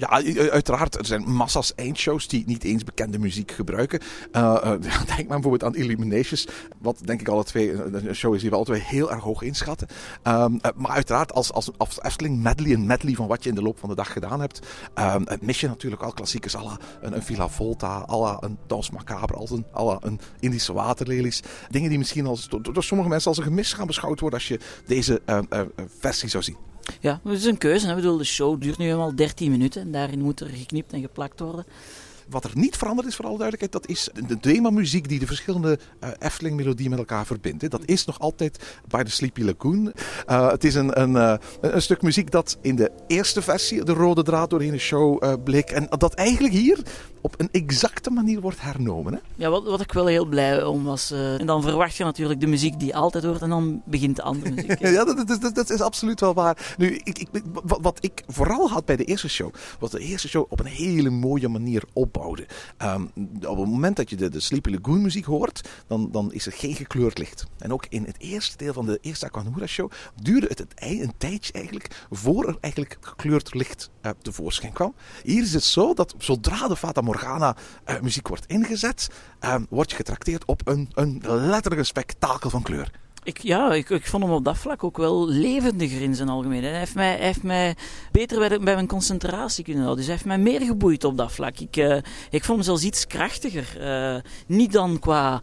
Ja, 0.00 0.08
uiteraard. 0.50 0.98
Er 0.98 1.06
zijn 1.06 1.30
massa's 1.30 1.74
eindshows 1.74 2.28
die 2.28 2.44
niet 2.46 2.64
eens 2.64 2.84
bekende 2.84 3.18
muziek 3.18 3.50
gebruiken. 3.50 4.00
Eh, 4.32 4.56
eh, 4.62 4.80
denk 5.16 5.28
maar 5.28 5.40
bijvoorbeeld 5.40 5.64
aan 5.64 5.74
Illuminations. 5.74 6.46
Wat 6.78 7.00
denk 7.04 7.20
ik 7.20 7.28
alle 7.28 7.44
twee 7.44 7.72
een 7.72 8.14
show 8.14 8.34
is 8.34 8.40
die 8.40 8.50
we 8.50 8.64
twee 8.64 8.80
heel 8.80 9.12
erg 9.12 9.22
hoog 9.22 9.42
inschatten. 9.42 9.88
Ehm, 10.22 10.54
eh, 10.60 10.70
maar 10.76 10.90
uiteraard 10.90 11.32
als, 11.32 11.52
als, 11.52 11.70
als 11.76 12.02
Efteling 12.02 12.42
medley, 12.42 12.72
een 12.72 12.86
medley 12.86 13.14
van 13.14 13.26
wat 13.26 13.42
je 13.42 13.48
in 13.48 13.54
de 13.54 13.62
loop 13.62 13.78
van 13.78 13.88
de 13.88 13.94
dag 13.94 14.12
gedaan 14.12 14.40
hebt. 14.40 14.60
ehm, 14.94 15.22
eh, 15.22 15.38
mis 15.40 15.60
je 15.60 15.68
natuurlijk 15.68 16.02
al 16.02 16.12
klassiekers. 16.12 16.56
à 16.56 16.62
la 16.62 16.78
een, 17.00 17.22
Villa 17.22 17.48
Volta, 17.48 18.04
à 18.08 18.18
la 18.18 18.36
een 18.40 18.58
Dans 18.66 18.90
Macabre, 18.90 19.46
een, 19.50 19.66
la 19.72 19.98
een 20.00 20.20
Indische 20.40 20.72
waterlelies. 20.72 21.42
Dingen 21.68 21.88
die 21.88 21.98
misschien 21.98 22.26
als, 22.26 22.48
door, 22.48 22.82
sommige 22.82 23.08
mensen 23.08 23.28
als 23.28 23.38
een 23.38 23.44
gemis 23.44 23.72
gaan 23.72 23.86
beschouwd 23.86 24.20
worden 24.20 24.38
als 24.38 24.48
je 24.48 24.60
deze 24.86 25.22
eh, 25.24 25.38
eh, 25.48 25.60
eh, 25.60 25.66
versie 25.98 26.28
zou 26.28 26.42
zien. 26.42 26.69
Ja, 27.00 27.20
het 27.24 27.38
is 27.38 27.44
een 27.44 27.58
keuze. 27.58 27.94
Bedoel, 27.94 28.16
de 28.16 28.24
show 28.24 28.60
duurt 28.60 28.78
nu 28.78 28.90
eenmaal 28.90 29.14
13 29.14 29.50
minuten 29.50 29.82
en 29.82 29.92
daarin 29.92 30.20
moet 30.20 30.40
er 30.40 30.48
geknipt 30.48 30.92
en 30.92 31.00
geplakt 31.00 31.40
worden. 31.40 31.64
Wat 32.30 32.44
er 32.44 32.50
niet 32.54 32.76
veranderd 32.76 33.08
is, 33.08 33.16
voor 33.16 33.24
alle 33.24 33.38
duidelijkheid, 33.38 33.84
dat 33.84 33.96
is 33.96 34.08
de 34.26 34.40
themamuziek 34.40 35.08
die 35.08 35.18
de 35.18 35.26
verschillende 35.26 35.78
uh, 36.04 36.10
Efteling-melodieën 36.18 36.90
met 36.90 36.98
elkaar 36.98 37.26
verbindt. 37.26 37.62
Hè. 37.62 37.68
Dat 37.68 37.82
is 37.84 38.04
nog 38.04 38.18
altijd 38.18 38.80
By 38.88 39.02
the 39.02 39.10
Sleepy 39.10 39.42
Lagoon. 39.42 39.92
Uh, 40.28 40.50
het 40.50 40.64
is 40.64 40.74
een, 40.74 41.00
een, 41.00 41.10
uh, 41.10 41.34
een 41.60 41.82
stuk 41.82 42.02
muziek 42.02 42.30
dat 42.30 42.58
in 42.60 42.76
de 42.76 42.90
eerste 43.06 43.42
versie 43.42 43.84
de 43.84 43.92
rode 43.92 44.22
draad 44.22 44.50
doorheen 44.50 44.70
de 44.70 44.78
show 44.78 45.42
bleek. 45.44 45.70
En 45.70 45.86
dat 45.98 46.14
eigenlijk 46.14 46.54
hier 46.54 46.82
op 47.20 47.34
een 47.36 47.48
exacte 47.52 48.10
manier 48.10 48.40
wordt 48.40 48.60
hernomen. 48.60 49.12
Hè? 49.12 49.18
Ja, 49.34 49.50
wat, 49.50 49.64
wat 49.64 49.80
ik 49.80 49.92
wel 49.92 50.06
heel 50.06 50.24
blij 50.24 50.64
om 50.64 50.84
was. 50.84 51.10
en 51.10 51.46
dan 51.46 51.62
verwacht 51.62 51.96
je 51.96 52.04
natuurlijk 52.04 52.40
de 52.40 52.46
muziek 52.46 52.80
die 52.80 52.96
altijd 52.96 53.24
hoort 53.24 53.42
en 53.42 53.48
dan 53.48 53.82
begint 53.84 54.16
de 54.16 54.22
andere 54.22 54.50
muziek. 54.50 54.78
ja, 54.86 55.04
dat, 55.04 55.26
dat, 55.26 55.40
dat, 55.40 55.54
dat, 55.54 55.70
is 55.70 55.80
absoluut 55.80 56.20
wel 56.20 56.34
waar. 56.34 56.74
Nu, 56.78 57.00
ik, 57.04 57.18
ik, 57.18 57.28
wat, 57.64 57.78
wat, 57.82 57.98
ik 58.00 58.22
vooral 58.26 58.70
had 58.70 58.84
bij 58.84 58.96
de 58.96 59.04
eerste 59.04 59.28
show, 59.28 59.54
was 59.78 59.90
de 59.90 59.98
eerste 59.98 60.28
show 60.28 60.46
op 60.48 60.60
een 60.60 60.66
hele 60.66 61.10
mooie 61.10 61.48
manier 61.48 61.82
Um, 62.82 63.10
op 63.46 63.56
het 63.58 63.68
moment 63.68 63.96
dat 63.96 64.10
je 64.10 64.16
de, 64.16 64.28
de 64.28 64.40
Sleepy 64.40 64.70
Lagoon 64.70 65.02
muziek 65.02 65.24
hoort, 65.24 65.68
dan, 65.86 66.10
dan 66.10 66.32
is 66.32 66.46
er 66.46 66.52
geen 66.52 66.74
gekleurd 66.74 67.18
licht. 67.18 67.46
En 67.58 67.72
ook 67.72 67.86
in 67.88 68.04
het 68.04 68.16
eerste 68.18 68.56
deel 68.56 68.72
van 68.72 68.86
de 68.86 68.98
eerste 69.00 69.26
Aquanura 69.26 69.66
show 69.66 69.90
duurde 70.22 70.46
het, 70.48 70.64
een 70.76 71.12
tijdje 71.16 71.52
eigenlijk 71.52 72.06
voor 72.10 72.48
er 72.48 72.56
eigenlijk 72.60 72.96
gekleurd 73.00 73.54
licht 73.54 73.90
uh, 74.02 74.10
tevoorschijn 74.22 74.72
kwam. 74.72 74.94
Hier 75.22 75.42
is 75.42 75.52
het 75.52 75.64
zo 75.64 75.94
dat 75.94 76.14
zodra 76.18 76.68
de 76.68 76.76
Fata 76.76 77.00
Morgana 77.00 77.56
uh, 77.88 78.00
muziek 78.00 78.28
wordt 78.28 78.46
ingezet, 78.46 79.08
uh, 79.44 79.54
word 79.68 79.90
je 79.90 79.96
getrakteerd 79.96 80.44
op 80.44 80.68
een, 80.68 80.90
een 80.94 81.20
letterlijke 81.24 81.84
spektakel 81.84 82.50
van 82.50 82.62
kleur. 82.62 82.90
Ik, 83.22 83.38
ja, 83.38 83.72
ik, 83.72 83.90
ik 83.90 84.06
vond 84.06 84.22
hem 84.22 84.32
op 84.32 84.44
dat 84.44 84.58
vlak 84.58 84.84
ook 84.84 84.96
wel 84.96 85.28
levendiger 85.28 86.02
in 86.02 86.14
zijn 86.14 86.28
algemeen. 86.28 86.64
Hij 86.64 86.78
heeft 86.78 86.94
mij, 86.94 87.16
hij 87.16 87.26
heeft 87.26 87.42
mij 87.42 87.74
beter 88.12 88.60
bij, 88.60 88.74
mijn 88.74 88.86
concentratie 88.86 89.64
kunnen 89.64 89.82
houden. 89.82 90.04
Dus 90.04 90.14
hij 90.14 90.22
heeft 90.22 90.42
mij 90.42 90.52
meer 90.52 90.66
geboeid 90.66 91.04
op 91.04 91.16
dat 91.16 91.32
vlak. 91.32 91.58
Ik, 91.58 91.76
uh, 91.76 91.96
ik 92.30 92.44
vond 92.44 92.58
hem 92.58 92.62
zelfs 92.62 92.82
iets 92.82 93.06
krachtiger. 93.06 93.76
Uh, 93.80 94.20
niet 94.46 94.72
dan 94.72 94.98
qua 94.98 95.42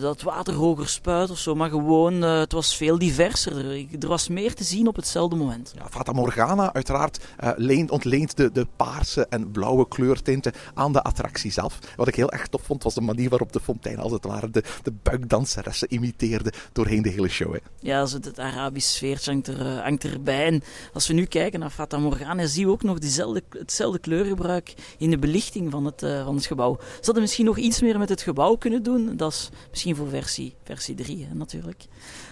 dat 0.00 0.22
water 0.22 0.54
hoger 0.54 0.88
spuit 0.88 1.30
of 1.30 1.38
zo, 1.38 1.54
maar 1.54 1.70
gewoon, 1.70 2.24
uh, 2.24 2.38
het 2.38 2.52
was 2.52 2.76
veel 2.76 2.98
diverser. 2.98 3.86
Er 4.00 4.08
was 4.08 4.28
meer 4.28 4.54
te 4.54 4.64
zien 4.64 4.88
op 4.88 4.96
hetzelfde 4.96 5.36
moment. 5.36 5.72
Ja, 5.76 5.86
Fata 5.90 6.12
Morgana 6.12 6.72
uiteraard 6.72 7.24
leent, 7.56 7.90
ontleent 7.90 8.36
de, 8.36 8.52
de 8.52 8.66
paarse 8.76 9.26
en 9.26 9.50
blauwe 9.50 9.88
kleurtinten 9.88 10.52
aan 10.74 10.92
de 10.92 11.02
attractie 11.02 11.52
zelf. 11.52 11.78
Wat 11.96 12.08
ik 12.08 12.14
heel 12.14 12.30
erg 12.30 12.46
tof 12.46 12.62
vond, 12.62 12.82
was 12.82 12.94
de 12.94 13.00
manier 13.00 13.28
waarop 13.28 13.52
de 13.52 13.60
fontein 13.60 13.98
als 13.98 14.12
het 14.12 14.24
ware 14.24 14.50
de, 14.50 14.62
de 14.82 14.92
buikdanseressen 15.02 15.94
imiteerde 15.94 16.52
doorheen 16.72 17.02
de 17.02 17.08
hele 17.08 17.28
show. 17.28 17.52
Hè. 17.52 17.58
Ja, 17.80 18.06
zo 18.06 18.16
het 18.20 18.38
Arabisch 18.38 18.94
sfeertje 18.94 19.30
hangt, 19.30 19.46
er, 19.46 19.66
uh, 19.66 19.82
hangt 19.82 20.04
erbij. 20.04 20.46
En 20.46 20.62
als 20.92 21.06
we 21.06 21.14
nu 21.14 21.24
kijken 21.24 21.60
naar 21.60 21.70
Fata 21.70 21.98
Morgana, 21.98 22.46
zien 22.46 22.66
we 22.66 22.72
ook 22.72 22.82
nog 22.82 22.98
diezelfde, 22.98 23.42
hetzelfde 23.50 23.98
kleurgebruik 23.98 24.74
in 24.98 25.10
de 25.10 25.18
belichting 25.18 25.70
van 25.70 25.84
het, 25.84 26.02
uh, 26.02 26.24
van 26.24 26.34
het 26.34 26.46
gebouw. 26.46 26.76
Ze 26.80 27.04
hadden 27.04 27.22
misschien 27.22 27.44
nog 27.44 27.58
iets 27.58 27.80
meer 27.80 27.98
met 27.98 28.08
het 28.08 28.22
gebouw 28.22 28.54
kunnen 28.54 28.82
doen. 28.82 29.16
Dat 29.16 29.32
is 29.32 29.48
misschien 29.70 29.96
voor 29.96 30.08
versie 30.08 30.54
3 30.64 30.76
versie 30.76 30.94
drie, 30.94 31.28
natuurlijk. 31.32 31.84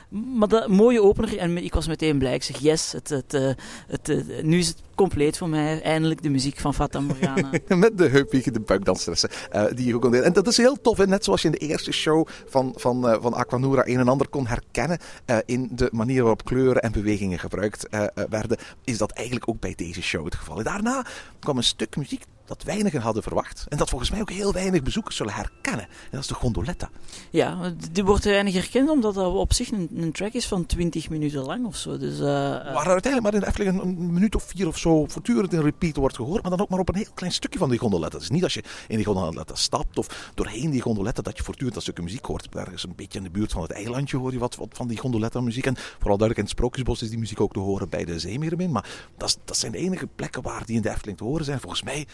Maar 0.09 0.49
dat 0.49 0.69
mooie 0.69 1.03
opener, 1.03 1.39
en 1.39 1.65
ik 1.65 1.75
was 1.75 1.87
meteen 1.87 2.19
blij. 2.19 2.35
Ik 2.35 2.43
zeg, 2.43 2.59
yes, 2.59 2.93
het, 2.93 3.09
het, 3.09 3.35
uh, 3.35 3.51
het, 3.87 4.09
uh, 4.09 4.43
nu 4.43 4.59
is 4.59 4.69
het 4.69 4.83
compleet 4.95 5.39
voor 5.39 5.49
mij. 5.49 5.83
Eindelijk 5.83 6.23
de 6.23 6.29
muziek 6.29 6.59
van 6.59 6.75
Fata 6.75 7.01
Morgana. 7.01 7.51
Met 7.77 7.99
de 7.99 8.09
heupwiegende 8.09 8.61
buikdanseressen 8.61 9.31
uh, 9.53 9.65
die 9.75 9.87
je 9.87 9.95
ook 9.95 10.01
kon 10.01 10.15
En 10.15 10.33
dat 10.33 10.47
is 10.47 10.57
heel 10.57 10.81
tof, 10.81 10.97
hè? 10.97 11.07
net 11.07 11.25
zoals 11.25 11.43
je 11.43 11.49
in 11.49 11.55
de 11.59 11.67
eerste 11.67 11.93
show 11.93 12.27
van, 12.47 12.73
van, 12.77 13.19
van 13.21 13.35
Aquanura 13.35 13.87
een 13.87 13.99
en 13.99 14.09
ander 14.09 14.29
kon 14.29 14.47
herkennen 14.47 14.99
in 15.45 15.69
de 15.73 15.89
manier 15.93 16.21
waarop 16.21 16.45
kleuren 16.45 16.83
en 16.83 16.93
bewegingen 16.93 17.39
gebruikt 17.39 17.89
werden, 18.29 18.59
is 18.85 18.99
dat 18.99 19.11
eigenlijk 19.11 19.49
ook 19.49 19.61
bij 19.61 19.75
deze 19.77 20.03
show 20.03 20.25
het 20.25 20.35
geval. 20.35 20.63
Daarna 20.63 21.07
kwam 21.39 21.57
een 21.57 21.63
stuk 21.63 21.97
muziek 21.97 22.25
dat 22.47 22.63
weinigen 22.63 23.01
hadden 23.01 23.23
verwacht. 23.23 23.67
En 23.69 23.77
dat 23.77 23.89
volgens 23.89 24.11
mij 24.11 24.21
ook 24.21 24.31
heel 24.31 24.53
weinig 24.53 24.83
bezoekers 24.83 25.17
zullen 25.17 25.35
herkennen. 25.35 25.85
En 25.85 26.11
dat 26.11 26.21
is 26.21 26.27
de 26.27 26.35
gondoletta. 26.35 26.91
Ja, 27.31 27.73
die 27.91 28.05
wordt 28.05 28.25
weinig 28.25 28.55
herkend 28.55 28.89
omdat 28.89 29.15
dat 29.15 29.35
op 29.35 29.53
zich 29.53 29.71
een, 29.71 29.89
een 29.95 30.13
track 30.13 30.33
is 30.33 30.47
van 30.47 30.67
20 30.67 31.09
minuten 31.09 31.43
lang 31.43 31.67
of 31.67 31.77
zo. 31.77 31.99
Dus, 31.99 32.19
uh, 32.19 32.27
Waar 32.27 32.87
uiteindelijk 32.87 33.23
maar 33.23 33.35
in 33.35 33.41
de 33.41 33.47
Efteling 33.47 33.83
een, 33.83 34.13
minuut 34.13 34.35
of 34.35 34.43
vier 34.43 34.67
of 34.67 34.79
zo 34.79 35.07
voortdurend 35.07 35.53
in 35.53 35.61
repeat 35.61 35.97
wordt 35.97 36.17
gehoord. 36.17 36.43
Maar 36.43 36.51
dan 36.51 36.61
ook 36.61 36.69
maar 36.69 36.79
op 36.79 36.89
een 36.89 36.95
heel 36.95 37.13
klein 37.15 37.33
stukje 37.33 37.59
van 37.59 37.71
die 37.71 37.79
gondoletta. 37.79 38.15
Het 38.15 38.23
is 38.23 38.31
niet 38.31 38.43
als 38.43 38.55
je 38.55 38.63
in 38.89 38.97
die 38.97 39.07
gondoletta 39.07 39.55
stapt 39.55 39.99
of 39.99 40.31
doorheen 40.35 40.71
die 40.71 40.81
gondoletta 40.81 41.23
dat 41.23 41.37
je 41.37 41.43
voortdurend 41.43 41.75
dat 41.75 41.83
stukje 41.83 42.03
muziek 42.03 42.25
hoort. 42.25 42.55
Ergens 42.55 42.85
een 42.85 42.93
beetje 42.97 43.19
in 43.19 43.25
de 43.25 43.31
buurt 43.31 43.53
van 43.53 43.63
het 43.63 43.71
eilandje 43.71 44.17
hoor 44.17 44.33
je 44.33 44.39
wat, 44.39 44.57
wat 44.57 44.69
van 44.73 44.89
die 44.89 44.99
gondoletta 44.99 45.41
muziek. 45.41 45.67
En 45.67 45.77
vooral 45.77 46.19
duidelijk 46.19 46.39
in 46.39 46.45
het 46.45 46.53
Sprookjesbos 46.53 47.03
is 47.03 47.09
die 47.09 47.19
muziek 47.19 47.41
ook 47.41 47.53
te 47.53 47.59
horen 47.59 47.89
bij 47.89 48.05
de 48.05 48.19
Zeemeermin. 48.19 48.73
Maar 48.73 48.89
dat, 49.17 49.39
dat 49.45 49.57
zijn 49.57 49.73
de 49.73 49.79
enige 49.79 50.07
plekken 50.07 50.43
waar 50.43 50.67
die 50.67 50.77
in 50.77 50.83
de 50.83 50.91
Efteling 50.91 51.19
te 51.19 51.25
horen 51.25 51.45
zijn. 51.45 51.61
Volgens 51.61 51.83
mij 51.83 52.07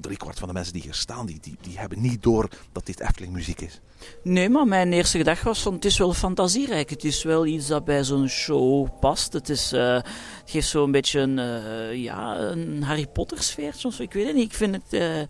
driekwart 0.00 0.38
van 0.38 0.48
de 0.48 0.54
mensen 0.54 0.72
die 0.72 0.82
hier 0.82 0.94
staan, 0.94 1.26
die, 1.26 1.40
die, 1.40 1.56
die 1.60 1.78
hebben 1.78 2.00
niet 2.00 2.22
door 2.22 2.48
dat 2.72 2.86
dit 2.86 3.00
Efteling 3.00 3.32
muziek 3.32 3.60
is. 3.60 3.80
Nee, 4.22 4.48
maar 4.48 4.66
mijn 4.66 4.92
eerste 4.92 5.18
gedachte 5.18 5.44
was 5.44 5.62
van 5.62 5.74
het 5.74 5.84
is 5.84 5.98
wel 5.98 6.14
fantasierijk. 6.14 6.90
Het 6.90 7.04
is 7.04 7.22
wel 7.22 7.46
iets 7.46 7.66
dat 7.66 7.84
bij 7.84 8.04
zo'n 8.04 8.28
show 8.28 8.88
past. 9.00 9.32
Het, 9.32 9.48
is, 9.48 9.70
het 9.70 10.06
geeft 10.44 10.68
zo'n 10.68 10.90
beetje 10.90 11.20
een, 11.20 11.38
uh, 11.38 11.94
ja, 11.94 12.38
een 12.38 12.82
Harry 12.82 13.06
Potter 13.06 13.42
zo. 13.42 13.90
Ik 13.98 14.12
weet 14.12 14.26
het 14.26 14.34
niet. 14.34 14.44
Ik 14.44 14.54
vind 14.54 14.74
het, 14.74 15.00
uh, 15.00 15.20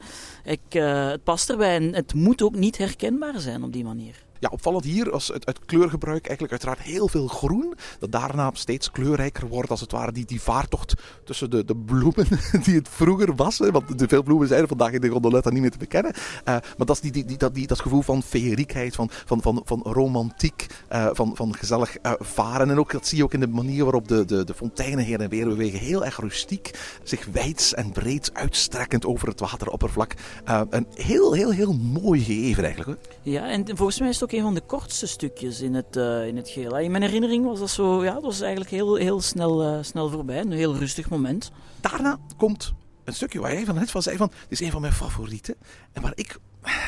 ik, 0.44 0.61
het 0.73 1.25
past 1.25 1.50
erbij 1.50 1.75
en 1.75 1.94
het 1.94 2.14
moet 2.14 2.42
ook 2.42 2.54
niet 2.54 2.76
herkenbaar 2.78 3.40
zijn 3.40 3.62
op 3.62 3.73
die 3.73 3.85
manier. 3.85 4.28
Ja, 4.40 4.49
opvallend 4.52 4.85
hier 4.85 5.11
was 5.11 5.28
het, 5.28 5.47
het, 5.47 5.59
kleurgebruik 5.66 6.26
eigenlijk 6.26 6.50
uiteraard 6.50 6.88
heel 6.88 7.09
veel 7.09 7.26
groen. 7.26 7.75
Dat 7.99 8.12
daarna 8.12 8.50
steeds 8.52 8.90
kleurrijker 8.90 9.49
wordt, 9.49 9.70
als 9.70 9.80
het 9.80 9.92
ware. 9.92 10.12
Die, 10.12 10.25
die 10.25 10.40
vaartocht 10.40 10.94
tussen 11.25 11.50
de, 11.50 11.64
de 11.64 11.76
bloemen 11.76 12.26
die 12.64 12.75
het 12.75 12.88
vroeger 12.88 13.35
was. 13.35 13.59
Want 13.59 13.99
de 13.99 14.09
veel 14.09 14.23
bloemen 14.23 14.49
zijn 14.49 14.62
er 14.62 14.68
vandaag 14.68 14.92
in 14.92 15.00
de 15.00 15.09
gondoletta 15.09 15.50
niet 15.50 15.61
meer 15.61 15.70
te 15.70 15.78
bekennen. 15.78 16.12
Uh, 16.14 16.44
maar 16.44 16.87
dat 16.87 16.90
is 16.90 17.00
die, 17.00 17.12
die, 17.12 17.25
die, 17.25 17.37
dat, 17.37 17.54
die, 17.54 17.66
dat 17.66 17.80
gevoel 17.80 18.02
van 18.02 18.23
feeriekheid, 18.23 18.94
van, 18.94 19.09
van, 19.26 19.42
van, 19.42 19.62
van 19.64 19.80
romantiek, 19.82 20.66
uh, 20.92 21.09
van, 21.12 21.37
van 21.37 21.54
gezellig 21.54 21.97
uh, 22.02 22.12
varen. 22.18 22.70
En 22.70 22.78
ook, 22.78 22.92
dat 22.92 23.06
zie 23.06 23.18
je 23.18 23.25
ook 23.25 23.35
in 23.35 23.40
de 23.40 23.49
manier 23.49 23.82
waarop 23.82 24.09
de, 24.09 24.25
de, 24.25 24.44
de 24.44 24.54
fonteinen 24.54 25.04
heen 25.04 25.20
en 25.20 25.28
weer 25.28 25.49
bewegen. 25.49 25.78
Heel 25.78 26.04
erg 26.04 26.16
rustiek, 26.16 26.70
zich 27.02 27.26
wijds 27.32 27.75
en 27.75 27.92
breed 27.92 28.30
uitstrekkend 28.35 29.06
over 29.06 29.28
het 29.28 29.40
wateroppervlak. 29.40 30.14
een 30.44 30.87
heel, 30.94 31.32
heel, 31.32 31.50
heel 31.50 31.73
mooi 31.73 32.20
gegeven 32.20 32.64
eigenlijk. 32.64 33.00
Ja, 33.23 33.49
en 33.49 33.76
volgens 33.76 33.99
mij 34.00 34.09
is 34.09 34.14
het 34.14 34.25
ook 34.25 34.29
een 34.32 34.42
van 34.42 34.54
de 34.54 34.60
kortste 34.60 35.06
stukjes 35.06 35.60
in 35.60 35.75
het, 35.75 35.96
uh, 35.96 36.26
in 36.26 36.37
het 36.37 36.49
geheel. 36.49 36.78
In 36.78 36.90
mijn 36.90 37.02
herinnering 37.02 37.44
was 37.44 37.58
dat 37.58 37.70
zo, 37.70 38.04
ja, 38.04 38.12
dat 38.12 38.22
was 38.22 38.40
eigenlijk 38.40 38.70
heel, 38.70 38.94
heel 38.94 39.20
snel, 39.20 39.62
uh, 39.62 39.78
snel 39.82 40.10
voorbij. 40.10 40.40
Een 40.40 40.52
heel 40.52 40.76
rustig 40.76 41.10
moment. 41.10 41.50
Daarna 41.80 42.18
komt 42.37 42.72
een 43.04 43.14
stukje 43.14 43.40
waar 43.40 43.52
jij 43.52 43.64
van 43.64 43.75
net 43.75 43.90
van 43.90 44.02
zei 44.02 44.16
van, 44.16 44.30
dit 44.49 44.60
is 44.60 44.60
een 44.60 44.70
van 44.70 44.80
mijn 44.80 44.92
favorieten. 44.92 45.54
En 45.92 46.02
waar 46.02 46.12
ik 46.14 46.38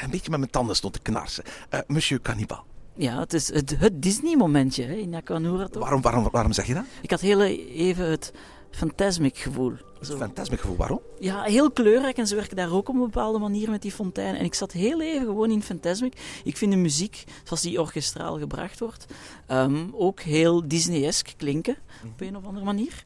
een 0.02 0.10
beetje 0.10 0.30
met 0.30 0.38
mijn 0.38 0.50
tanden 0.50 0.76
stond 0.76 0.92
te 0.92 1.00
knarsen. 1.00 1.44
Uh, 1.70 1.80
Monsieur 1.86 2.22
Cannibal. 2.22 2.64
Ja, 2.94 3.18
het 3.18 3.32
is 3.32 3.52
het, 3.52 3.78
het 3.78 4.02
Disney-momentje 4.02 5.00
in 5.00 5.08
Nakamura. 5.08 5.68
Waarom, 5.72 6.00
waarom, 6.00 6.28
waarom 6.30 6.52
zeg 6.52 6.66
je 6.66 6.74
dat? 6.74 6.84
Ik 7.02 7.10
had 7.10 7.20
heel 7.20 7.42
even 7.42 8.10
het 8.10 8.32
Fantasmic 8.70 9.38
gevoel. 9.38 9.72
Zo. 10.02 10.16
Fantasmic 10.16 10.60
gevoel, 10.60 10.76
waarom? 10.76 11.00
Ja, 11.18 11.42
heel 11.42 11.70
kleurrijk 11.70 12.16
en 12.16 12.26
ze 12.26 12.34
werken 12.34 12.56
daar 12.56 12.72
ook 12.72 12.88
op 12.88 12.94
een 12.94 13.00
bepaalde 13.00 13.38
manier 13.38 13.70
met 13.70 13.82
die 13.82 13.92
fontein. 13.92 14.34
En 14.34 14.44
ik 14.44 14.54
zat 14.54 14.72
heel 14.72 15.00
even 15.00 15.26
gewoon 15.26 15.50
in 15.50 15.62
Fantasmic. 15.62 16.40
Ik 16.44 16.56
vind 16.56 16.72
de 16.72 16.78
muziek, 16.78 17.24
zoals 17.44 17.62
die 17.62 17.80
orkestraal 17.80 18.38
gebracht 18.38 18.78
wordt, 18.80 19.06
um, 19.48 19.90
ook 19.94 20.20
heel 20.20 20.68
Disney-esk 20.68 21.32
klinken, 21.36 21.76
op 22.04 22.20
een 22.20 22.36
of 22.36 22.44
andere 22.44 22.64
manier. 22.64 23.04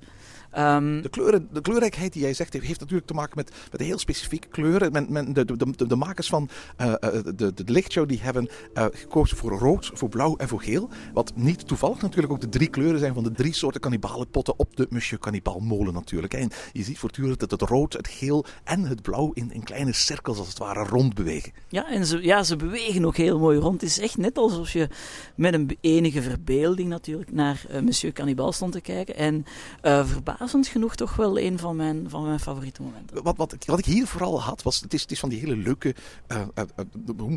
Um, 0.59 1.03
de, 1.03 1.09
kleuren, 1.09 1.49
de 1.53 1.61
kleurrijkheid 1.61 2.13
die 2.13 2.23
jij 2.23 2.35
zegt 2.35 2.53
heeft, 2.53 2.81
natuurlijk 2.81 3.07
te 3.07 3.15
maken 3.15 3.33
met, 3.37 3.53
met 3.71 3.81
heel 3.81 3.99
specifieke 3.99 4.49
kleuren. 4.49 4.93
Men, 4.93 5.07
men, 5.09 5.33
de, 5.33 5.45
de, 5.45 5.57
de, 5.77 5.87
de, 5.87 5.97
makers 5.97 6.29
van 6.29 6.49
uh, 6.81 6.95
de, 7.35 7.53
lichtshow 7.65 8.09
die 8.09 8.21
hebben 8.21 8.49
uh, 8.75 8.85
gekozen 8.93 9.37
voor 9.37 9.59
rood, 9.59 9.91
voor 9.95 10.09
blauw 10.09 10.37
en 10.37 10.49
voor 10.49 10.63
geel. 10.63 10.89
Wat 11.13 11.33
niet 11.35 11.69
toevallig 11.69 12.01
natuurlijk 12.01 12.33
ook 12.33 12.41
de 12.41 12.49
drie 12.49 12.69
kleuren 12.69 12.99
zijn 12.99 13.15
van 13.15 13.23
de 13.23 13.33
drie 13.33 13.53
soorten 13.53 13.81
kannibalenpotten 13.81 14.59
op 14.59 14.77
de 14.77 14.87
Monsieur 14.91 15.21
Cannibal 15.21 15.61
molen 15.61 15.95
natuurlijk. 15.95 16.35
En 16.35 16.51
je 16.73 16.83
ziet 16.83 16.99
voortdurend 16.99 17.41
dat 17.41 17.51
het 17.51 17.63
rood, 17.63 17.93
het 17.93 18.09
geel 18.09 18.45
en 18.65 18.85
het 18.85 19.03
blauw 19.03 19.31
in, 19.33 19.53
in 19.53 19.65
kleine 19.65 19.93
cirkels 19.93 20.39
als 20.39 20.49
het 20.49 20.59
ware 20.59 20.85
rondbewegen. 20.85 21.53
Ja, 21.69 21.91
en 21.91 22.07
ze, 22.07 22.23
ja, 22.23 22.43
ze 22.43 22.57
bewegen 22.57 23.05
ook 23.05 23.17
heel 23.17 23.39
mooi 23.39 23.59
rond. 23.59 23.81
Het 23.81 23.91
is 23.91 23.99
echt 23.99 24.17
net 24.17 24.39
alsof 24.39 24.73
je 24.73 24.89
met 25.35 25.55
een 25.55 25.79
enige 25.81 26.23
verbeelding 26.23 26.89
natuurlijk 26.89 27.33
naar 27.33 27.65
uh, 27.71 27.81
Monsieur 27.81 28.13
Cannibal 28.13 28.53
stond 28.53 28.73
te 28.73 28.81
kijken. 28.81 29.17
En 29.17 29.45
verbaasd 29.83 30.46
verrassend 30.49 30.75
genoeg 30.75 30.95
toch 30.95 31.17
wel 31.17 31.39
een 31.39 31.59
van 31.59 31.77
mijn, 31.77 32.11
van 32.11 32.25
mijn 32.25 32.41
favoriete 32.41 32.83
momenten. 32.83 33.23
Wat, 33.23 33.37
wat, 33.37 33.57
wat 33.67 33.79
ik 33.79 33.85
hier 33.85 34.07
vooral 34.07 34.43
had, 34.43 34.63
was 34.63 34.81
het 34.81 34.95
is, 34.95 35.03
het 35.03 35.11
is 35.11 35.19
van 35.19 35.29
die 35.29 35.39
hele 35.39 35.57
leuke 35.57 35.95
uh, 36.29 36.43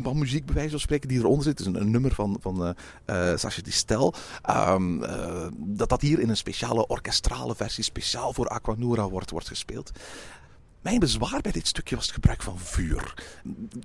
uh, 0.04 0.12
muziek 0.12 0.46
bij 0.46 0.54
wijze 0.54 0.70
van 0.70 0.80
spreken 0.80 1.08
die 1.08 1.18
eronder 1.18 1.44
zit. 1.44 1.58
Het 1.58 1.66
is 1.66 1.80
een, 1.80 1.90
nummer 1.90 2.14
van, 2.14 2.36
van 2.40 2.62
uh, 2.62 2.70
uh, 3.06 3.36
Sacha 3.36 3.62
Distel. 3.62 4.14
Um, 4.50 5.00
dat 5.56 5.88
dat 5.88 6.00
hier 6.00 6.20
in 6.20 6.28
een 6.28 6.36
speciale 6.36 6.86
orkestrale 6.86 7.54
versie, 7.54 7.84
speciaal 7.84 8.32
voor 8.32 8.48
Aquanura, 8.48 9.08
wordt, 9.08 9.30
wordt 9.30 9.48
gespeeld. 9.48 9.90
Mijn 10.80 10.98
bezwaar 10.98 11.40
bij 11.40 11.52
dit 11.52 11.66
stukje 11.66 11.94
was 11.94 12.04
het 12.04 12.14
gebruik 12.14 12.42
van 12.42 12.58
vuur. 12.58 13.14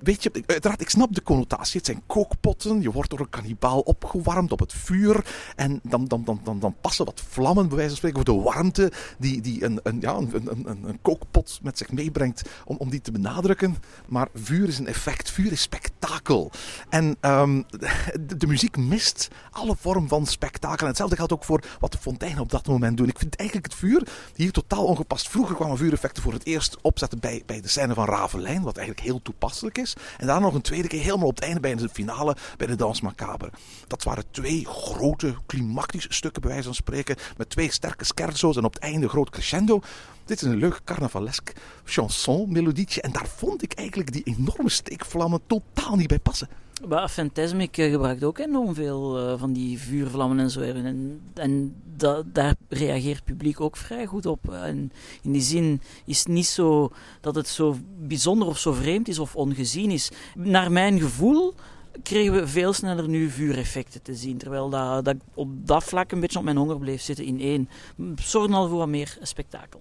Weet 0.02 0.22
je, 0.22 0.30
uiteraard, 0.46 0.80
ik 0.80 0.90
snap 0.90 1.14
de 1.14 1.22
connotatie. 1.22 1.76
Het 1.76 1.86
zijn 1.86 2.02
kookpotten. 2.06 2.82
Je 2.82 2.92
wordt 2.92 3.10
door 3.10 3.20
een 3.20 3.28
kannibaal 3.28 3.80
opgewarmd 3.80 4.52
op 4.52 4.58
het 4.58 4.72
vuur. 4.72 5.24
En 5.56 5.80
dan, 5.82 6.04
dan, 6.04 6.24
dan, 6.24 6.40
dan, 6.44 6.58
dan 6.58 6.76
passen 6.80 7.04
wat 7.04 7.22
vlammen, 7.28 7.68
bij 7.68 7.76
wijze 7.76 7.88
van 7.88 7.96
spreken, 7.96 8.24
voor 8.24 8.34
de 8.34 8.42
warmte 8.42 8.92
die, 9.18 9.40
die 9.40 9.64
een, 9.64 9.80
een, 9.82 10.00
ja, 10.00 10.14
een, 10.14 10.30
een, 10.32 10.66
een, 10.84 10.98
kookpot 11.02 11.58
met 11.62 11.78
zich 11.78 11.90
meebrengt 11.90 12.48
om, 12.64 12.76
om 12.76 12.90
die 12.90 13.00
te 13.00 13.12
benadrukken. 13.12 13.76
Maar 14.08 14.28
vuur 14.34 14.68
is 14.68 14.78
een 14.78 14.86
effect. 14.86 15.30
Vuur 15.30 15.52
is 15.52 15.60
spektakel. 15.60 16.50
En 16.88 17.16
de, 17.20 18.36
de, 18.36 18.46
muziek 18.46 18.76
mist 18.76 19.28
alle 19.50 19.76
vorm 19.80 20.08
van 20.08 20.26
spektakel. 20.26 20.80
En 20.80 20.86
hetzelfde 20.86 21.16
geldt 21.16 21.32
ook 21.32 21.44
voor 21.44 21.64
wat 21.80 21.92
de 21.92 21.98
fonteinen 21.98 22.40
op 22.40 22.50
dat 22.50 22.66
moment 22.66 22.96
doen. 22.96 23.08
Ik 23.08 23.18
vind 23.18 23.36
eigenlijk 23.36 23.72
het 23.72 23.80
vuur 23.80 24.08
hier 24.34 24.52
totaal 24.52 24.84
ongepast. 24.84 25.28
Vroeger 25.28 25.56
kwamen 25.56 25.76
vuureffecten 25.76 26.22
voor 26.22 26.32
het 26.32 26.46
eerst 26.46 26.76
opzetten 26.86 27.20
bij, 27.20 27.42
bij 27.46 27.60
de 27.60 27.68
scène 27.68 27.94
van 27.94 28.06
Ravelijn, 28.06 28.62
wat 28.62 28.76
eigenlijk 28.76 29.06
heel 29.06 29.22
toepasselijk 29.22 29.78
is. 29.78 29.96
En 30.18 30.26
daarna 30.26 30.44
nog 30.44 30.54
een 30.54 30.60
tweede 30.60 30.88
keer 30.88 31.02
helemaal 31.02 31.28
op 31.28 31.34
het 31.34 31.44
einde 31.44 31.60
bij 31.60 31.74
de 31.74 31.88
finale 31.88 32.36
bij 32.56 32.66
de 32.66 32.76
Dans 32.76 33.00
Macabre. 33.00 33.50
Dat 33.86 34.02
waren 34.02 34.24
twee 34.30 34.64
grote 34.64 35.34
climactische 35.46 36.12
stukken, 36.12 36.42
bij 36.42 36.50
wijze 36.50 36.66
van 36.66 36.74
spreken, 36.74 37.16
met 37.36 37.50
twee 37.50 37.72
sterke 37.72 38.04
scherzo's 38.04 38.56
en 38.56 38.64
op 38.64 38.74
het 38.74 38.82
einde 38.82 39.08
groot 39.08 39.30
crescendo. 39.30 39.80
Dit 40.24 40.42
is 40.42 40.48
een 40.48 40.56
leuk 40.56 40.80
carnavalesk 40.84 41.52
chanson, 41.84 42.52
melodietje. 42.52 43.00
En 43.00 43.12
daar 43.12 43.28
vond 43.36 43.62
ik 43.62 43.72
eigenlijk 43.72 44.12
die 44.12 44.22
enorme 44.24 44.70
steekvlammen 44.70 45.40
totaal 45.46 45.96
niet 45.96 46.08
bij 46.08 46.18
passen. 46.18 46.48
Maar 46.84 47.08
Fantasmic 47.08 47.78
eh, 47.78 47.90
gebruikt 47.90 48.24
ook 48.24 48.38
enorm 48.38 48.74
veel 48.74 49.18
uh, 49.18 49.38
van 49.38 49.52
die 49.52 49.78
vuurvlammen 49.78 50.38
en 50.38 50.50
zo. 50.50 50.60
En, 50.60 51.20
en 51.34 51.74
da, 51.96 52.22
daar 52.32 52.54
reageert 52.68 53.16
het 53.16 53.24
publiek 53.24 53.60
ook 53.60 53.76
vrij 53.76 54.06
goed 54.06 54.26
op. 54.26 54.52
En 54.52 54.92
in 55.22 55.32
die 55.32 55.42
zin 55.42 55.80
is 56.04 56.18
het 56.18 56.28
niet 56.28 56.46
zo 56.46 56.90
dat 57.20 57.34
het 57.34 57.48
zo 57.48 57.76
bijzonder 57.98 58.48
of 58.48 58.58
zo 58.58 58.72
vreemd 58.72 59.08
is 59.08 59.18
of 59.18 59.36
ongezien 59.36 59.90
is. 59.90 60.10
Naar 60.34 60.72
mijn 60.72 61.00
gevoel 61.00 61.54
kregen 62.02 62.32
we 62.32 62.46
veel 62.46 62.72
sneller 62.72 63.08
nu 63.08 63.30
vuureffecten 63.30 64.02
te 64.02 64.14
zien. 64.14 64.38
Terwijl 64.38 64.68
dat, 64.68 65.04
dat 65.04 65.16
op 65.34 65.48
dat 65.66 65.84
vlak 65.84 66.12
een 66.12 66.20
beetje 66.20 66.38
op 66.38 66.44
mijn 66.44 66.56
honger 66.56 66.78
bleef 66.78 67.02
zitten 67.02 67.24
in 67.24 67.40
één. 67.40 67.68
Zorgde 68.16 68.54
al 68.54 68.68
voor 68.68 68.78
wat 68.78 68.88
meer 68.88 69.18
spektakel. 69.22 69.80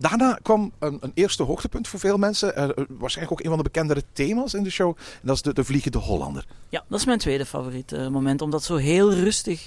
Daarna 0.00 0.38
kwam 0.42 0.72
een, 0.78 0.98
een, 1.00 1.10
eerste 1.14 1.42
hoogtepunt 1.42 1.88
voor 1.88 2.00
veel 2.00 2.16
mensen. 2.16 2.52
Uh, 2.58 2.84
waarschijnlijk 2.88 3.40
ook 3.40 3.44
een 3.44 3.54
van 3.54 3.62
de 3.62 3.70
bekendere 3.70 4.02
thema's 4.12 4.54
in 4.54 4.62
de 4.62 4.70
show. 4.70 4.88
En 4.96 5.26
dat 5.26 5.36
is 5.36 5.42
de, 5.42 5.54
de 5.54 5.64
Vliegende 5.64 5.98
Hollander. 5.98 6.46
Ja, 6.68 6.84
dat 6.88 6.98
is 6.98 7.04
mijn 7.04 7.18
tweede 7.18 7.46
favoriete 7.46 7.96
uh, 7.96 8.08
moment. 8.08 8.42
Omdat 8.42 8.60
het 8.60 8.68
zo 8.68 8.76
heel 8.76 9.12
rustig 9.12 9.64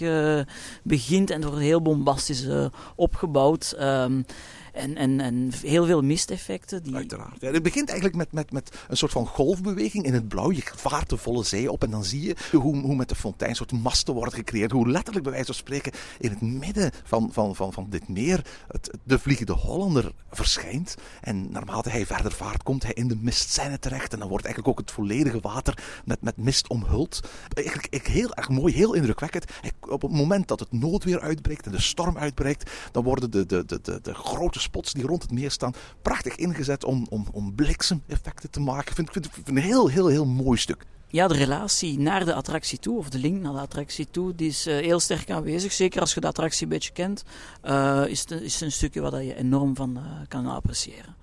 begint 0.83 1.29
en 1.29 1.41
wordt 1.41 1.57
heel 1.57 1.81
bombastisch 1.81 2.47
opgebouwd. 2.95 3.75
Um, 3.79 4.25
en, 4.73 4.97
en, 4.97 5.19
en 5.19 5.51
heel 5.61 5.85
veel 5.85 6.01
misteffecten. 6.01 6.83
Die... 6.83 6.95
Uiteraard. 6.95 7.41
Het 7.41 7.63
begint 7.63 7.89
eigenlijk 7.89 8.17
met, 8.17 8.31
met, 8.31 8.51
met 8.51 8.75
een 8.87 8.97
soort 8.97 9.11
van 9.11 9.27
golfbeweging 9.27 10.05
in 10.05 10.13
het 10.13 10.27
blauw. 10.27 10.51
Je 10.51 10.61
vaart 10.75 11.09
de 11.09 11.17
volle 11.17 11.43
zee 11.43 11.71
op 11.71 11.83
en 11.83 11.91
dan 11.91 12.03
zie 12.03 12.21
je 12.21 12.35
hoe, 12.51 12.81
hoe 12.81 12.95
met 12.95 13.09
de 13.09 13.15
fontein 13.15 13.55
soort 13.55 13.71
masten 13.71 14.13
worden 14.13 14.33
gecreëerd. 14.33 14.71
Hoe 14.71 14.89
letterlijk 14.89 15.23
bij 15.23 15.33
wijze 15.33 15.47
van 15.47 15.55
spreken 15.55 15.91
in 16.19 16.29
het 16.29 16.41
midden 16.41 16.91
van, 17.03 17.29
van, 17.31 17.55
van, 17.55 17.73
van 17.73 17.87
dit 17.89 18.07
meer 18.07 18.45
het, 18.67 18.91
de 19.03 19.19
vliegende 19.19 19.53
Hollander 19.53 20.11
verschijnt. 20.31 20.95
En 21.21 21.51
naarmate 21.51 21.89
hij 21.89 22.05
verder 22.05 22.31
vaart, 22.31 22.63
komt 22.63 22.83
hij 22.83 22.93
in 22.93 23.07
de 23.07 23.17
mistscène 23.21 23.79
terecht. 23.79 24.13
En 24.13 24.19
dan 24.19 24.29
wordt 24.29 24.45
eigenlijk 24.45 24.73
ook 24.73 24.85
het 24.85 24.95
volledige 24.95 25.39
water 25.39 26.01
met, 26.05 26.21
met 26.21 26.37
mist 26.37 26.67
omhuld. 26.67 27.19
Eigenlijk 27.53 28.07
heel 28.07 28.33
erg 28.33 28.49
mooi, 28.49 28.73
heel 28.73 28.93
indrukwekkend. 28.93 29.45
Op 29.79 30.01
het 30.01 30.11
moment 30.11 30.47
dat 30.47 30.59
het 30.59 30.71
noodweer 30.71 31.19
uitbreekt 31.19 31.65
en 31.65 31.71
de 31.71 31.81
storm 31.81 32.17
uitbreekt, 32.17 32.71
dan 32.91 33.03
worden 33.03 33.31
de, 33.31 33.45
de, 33.45 33.65
de, 33.65 33.79
de, 33.81 33.99
de 34.01 34.13
grote 34.13 34.59
spots 34.63 34.93
die 34.93 35.05
rond 35.05 35.21
het 35.21 35.31
meer 35.31 35.51
staan 35.51 35.73
prachtig 36.01 36.35
ingezet 36.35 36.83
om, 36.83 37.07
om, 37.09 37.27
om 37.31 37.55
bliksemeffecten 37.55 38.49
te 38.49 38.59
maken. 38.59 38.87
Ik 38.87 38.95
vind, 38.95 39.09
vind, 39.11 39.29
vind 39.31 39.47
een 39.47 39.57
heel, 39.57 39.87
heel, 39.87 40.07
heel 40.07 40.25
mooi 40.25 40.57
stuk. 40.59 40.85
Ja, 41.07 41.27
de 41.27 41.33
relatie 41.33 41.99
naar 41.99 42.25
de 42.25 42.33
attractie 42.33 42.79
toe, 42.79 42.97
of 42.97 43.09
de 43.09 43.17
link 43.17 43.41
naar 43.41 43.53
de 43.53 43.59
attractie 43.59 44.07
toe, 44.11 44.35
die 44.35 44.47
is 44.47 44.67
uh, 44.67 44.75
heel 44.75 44.99
sterk 44.99 45.31
aanwezig. 45.31 45.71
Zeker 45.71 46.01
als 46.01 46.13
je 46.13 46.19
de 46.19 46.27
attractie 46.27 46.63
een 46.63 46.69
beetje 46.69 46.91
kent, 46.91 47.23
uh, 47.63 48.03
is, 48.07 48.19
het, 48.19 48.31
is 48.31 48.61
een 48.61 48.71
stukje 48.71 49.01
waar 49.01 49.23
je 49.23 49.35
enorm 49.35 49.75
van 49.75 49.97
uh, 49.97 50.03
kan 50.27 50.45
appreciëren. 50.45 51.15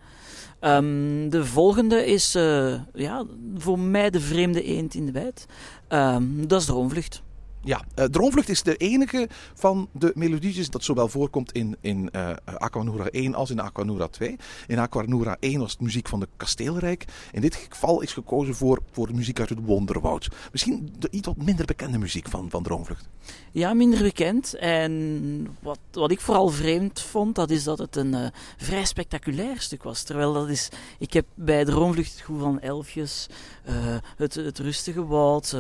Um, 0.61 1.31
de 1.31 1.45
volgende 1.45 2.07
is 2.07 2.33
ja, 2.95 3.25
voor 3.57 3.79
mij 3.79 4.11
de 4.11 4.21
vreemde 4.21 4.63
eend 4.63 4.95
in 4.95 5.07
de 5.07 5.13
bijt. 5.13 5.47
Um, 5.89 6.49
dat 6.49 6.61
is 6.61 6.67
de 6.67 6.73
Droomvlucht. 6.73 7.23
Ja, 7.65 7.85
uh, 7.99 8.05
Droomvlucht 8.05 8.49
is 8.49 8.63
de 8.63 8.77
enige 8.77 9.29
van 9.55 9.89
de 9.93 10.13
melodietjes 10.15 10.71
dat 10.71 10.85
zowel 10.85 11.09
voorkomt 11.09 11.53
in, 11.53 11.77
in 11.81 12.09
uh, 12.13 12.31
Aquanura 12.45 13.07
1 13.07 13.35
als 13.35 13.51
in 13.51 13.61
Aquanura 13.61 14.09
2. 14.09 14.37
In 14.67 14.79
Aquanura 14.79 15.37
1 15.41 15.61
was 15.61 15.73
het 15.73 15.81
muziek 15.81 16.09
van 16.09 16.21
de 16.21 16.29
Kasteelrijk. 16.37 17.05
In 17.33 17.41
dit 17.41 17.67
geval 17.71 18.01
is 18.01 18.13
gekozen 18.13 18.55
voor, 18.55 18.83
voor 18.91 19.07
de 19.07 19.13
muziek 19.13 19.41
uit 19.41 19.49
het 19.49 19.59
Wonderwoud. 19.65 20.29
Misschien 20.53 20.95
de 20.99 21.09
iets 21.11 21.27
wat 21.27 21.37
minder 21.37 21.65
bekende 21.65 21.99
muziek 21.99 22.29
van, 22.29 22.51
van 22.51 22.63
Droomvlucht. 22.63 23.09
Ja, 23.53 23.75
minder 23.75 24.03
bekend. 24.03 24.55
En 24.55 25.57
wat, 25.61 25.79
wat 25.93 26.11
ik 26.11 26.21
vooral 26.21 26.49
vreemd 26.49 27.01
vond, 27.01 27.35
dat 27.35 27.51
is 27.51 27.65
dat 27.65 27.79
het 27.79 27.97
een 27.97 28.15
uh, 28.15 28.27
vrij 28.57 28.85
spectaculair 28.85 29.61
stuk 29.61 29.83
was. 29.83 30.03
Terwijl 30.03 30.33
dat 30.33 30.49
is, 30.49 30.69
ik 30.99 31.13
heb 31.13 31.27
bij 31.35 31.65
Droomvlucht 31.65 32.11
het 32.13 32.21
gevoel 32.21 32.41
van 32.41 32.61
elfjes, 32.61 33.27
het, 34.17 34.35
het 34.35 34.59
rustige 34.59 35.07
woud, 35.07 35.57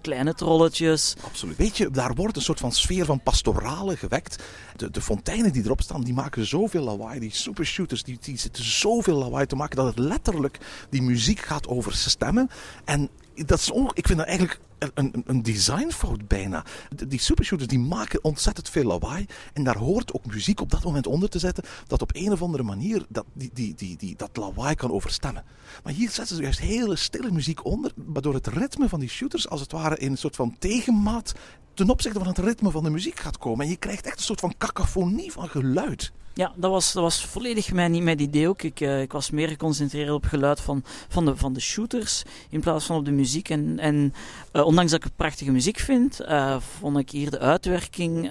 kleine 0.00 0.34
trolletjes 0.34 1.14
absoluut. 1.28 1.56
Weet 1.56 1.76
je, 1.76 1.90
daar 1.90 2.14
wordt 2.14 2.36
een 2.36 2.42
soort 2.42 2.60
van 2.60 2.72
sfeer 2.72 3.04
van 3.04 3.22
pastorale 3.22 3.96
gewekt. 3.96 4.42
De, 4.76 4.90
de 4.90 5.00
fonteinen 5.00 5.52
die 5.52 5.64
erop 5.64 5.80
staan, 5.80 6.02
die 6.02 6.14
maken 6.14 6.46
zoveel 6.46 6.82
lawaai. 6.82 7.20
Die 7.20 7.34
supershooters, 7.34 8.02
die, 8.02 8.18
die 8.20 8.38
zitten 8.38 8.64
zoveel 8.64 9.16
lawaai 9.16 9.46
te 9.46 9.56
maken 9.56 9.76
dat 9.76 9.86
het 9.86 9.98
letterlijk 9.98 10.58
die 10.90 11.02
muziek 11.02 11.40
gaat 11.40 11.68
overstemmen. 11.68 12.50
En 12.84 13.08
dat 13.46 13.58
is 13.58 13.70
ik 13.92 14.06
vind 14.06 14.18
dat 14.18 14.26
eigenlijk 14.26 14.60
een, 14.94 15.22
een, 15.26 15.42
designfout 15.42 16.28
bijna. 16.28 16.64
Die 17.06 17.20
supershooters 17.20 17.68
die 17.68 17.78
maken 17.78 18.24
ontzettend 18.24 18.68
veel 18.68 18.84
lawaai. 18.84 19.26
En 19.52 19.64
daar 19.64 19.76
hoort 19.76 20.12
ook 20.12 20.26
muziek 20.26 20.60
op 20.60 20.70
dat 20.70 20.84
moment 20.84 21.06
onder 21.06 21.28
te 21.28 21.38
zetten. 21.38 21.64
Dat 21.86 22.02
op 22.02 22.10
een 22.14 22.32
of 22.32 22.42
andere 22.42 22.62
manier 22.62 23.04
dat, 23.08 23.24
die, 23.32 23.50
die, 23.52 23.74
die, 23.74 23.96
die, 23.96 24.16
dat 24.16 24.36
lawaai 24.36 24.74
kan 24.74 24.90
overstemmen. 24.90 25.44
Maar 25.82 25.92
hier 25.92 26.10
zetten 26.10 26.36
ze 26.36 26.42
juist 26.42 26.60
hele 26.60 26.96
stille 26.96 27.30
muziek 27.30 27.64
onder. 27.64 27.92
Waardoor 27.94 28.34
het 28.34 28.46
ritme 28.46 28.88
van 28.88 29.00
die 29.00 29.08
shooters 29.08 29.48
als 29.48 29.60
het 29.60 29.72
ware 29.72 29.98
in 29.98 30.10
een 30.10 30.18
soort 30.18 30.36
van 30.36 30.56
tegenmaat 30.58 31.34
ten 31.74 31.90
opzichte 31.90 32.18
van 32.18 32.28
het 32.28 32.38
ritme 32.38 32.70
van 32.70 32.82
de 32.82 32.90
muziek 32.90 33.20
gaat 33.20 33.38
komen. 33.38 33.64
En 33.64 33.70
je 33.70 33.76
krijgt 33.76 34.06
echt 34.06 34.18
een 34.18 34.24
soort 34.24 34.40
van 34.40 34.54
cacophonie 34.58 35.32
van 35.32 35.48
geluid. 35.48 36.12
Ja, 36.38 36.52
dat 36.56 36.70
was, 36.70 36.92
dat 36.92 37.02
was 37.02 37.24
volledig 37.24 37.72
mijn, 37.72 38.04
mijn 38.04 38.20
idee 38.20 38.48
ook. 38.48 38.62
Ik, 38.62 38.80
uh, 38.80 39.00
ik 39.00 39.12
was 39.12 39.30
meer 39.30 39.48
geconcentreerd 39.48 40.10
op 40.10 40.24
geluid 40.24 40.60
van, 40.60 40.82
van, 41.08 41.24
de, 41.24 41.36
van 41.36 41.52
de 41.52 41.60
shooters 41.60 42.22
in 42.50 42.60
plaats 42.60 42.84
van 42.84 42.96
op 42.96 43.04
de 43.04 43.10
muziek. 43.10 43.48
En, 43.48 43.78
en 43.78 44.14
uh, 44.52 44.64
ondanks 44.64 44.90
dat 44.90 45.04
ik 45.04 45.10
prachtige 45.16 45.50
muziek 45.50 45.78
vind, 45.78 46.20
uh, 46.20 46.56
vond 46.78 46.98
ik 46.98 47.10
hier 47.10 47.30
de 47.30 47.38
uitwerking 47.38 48.30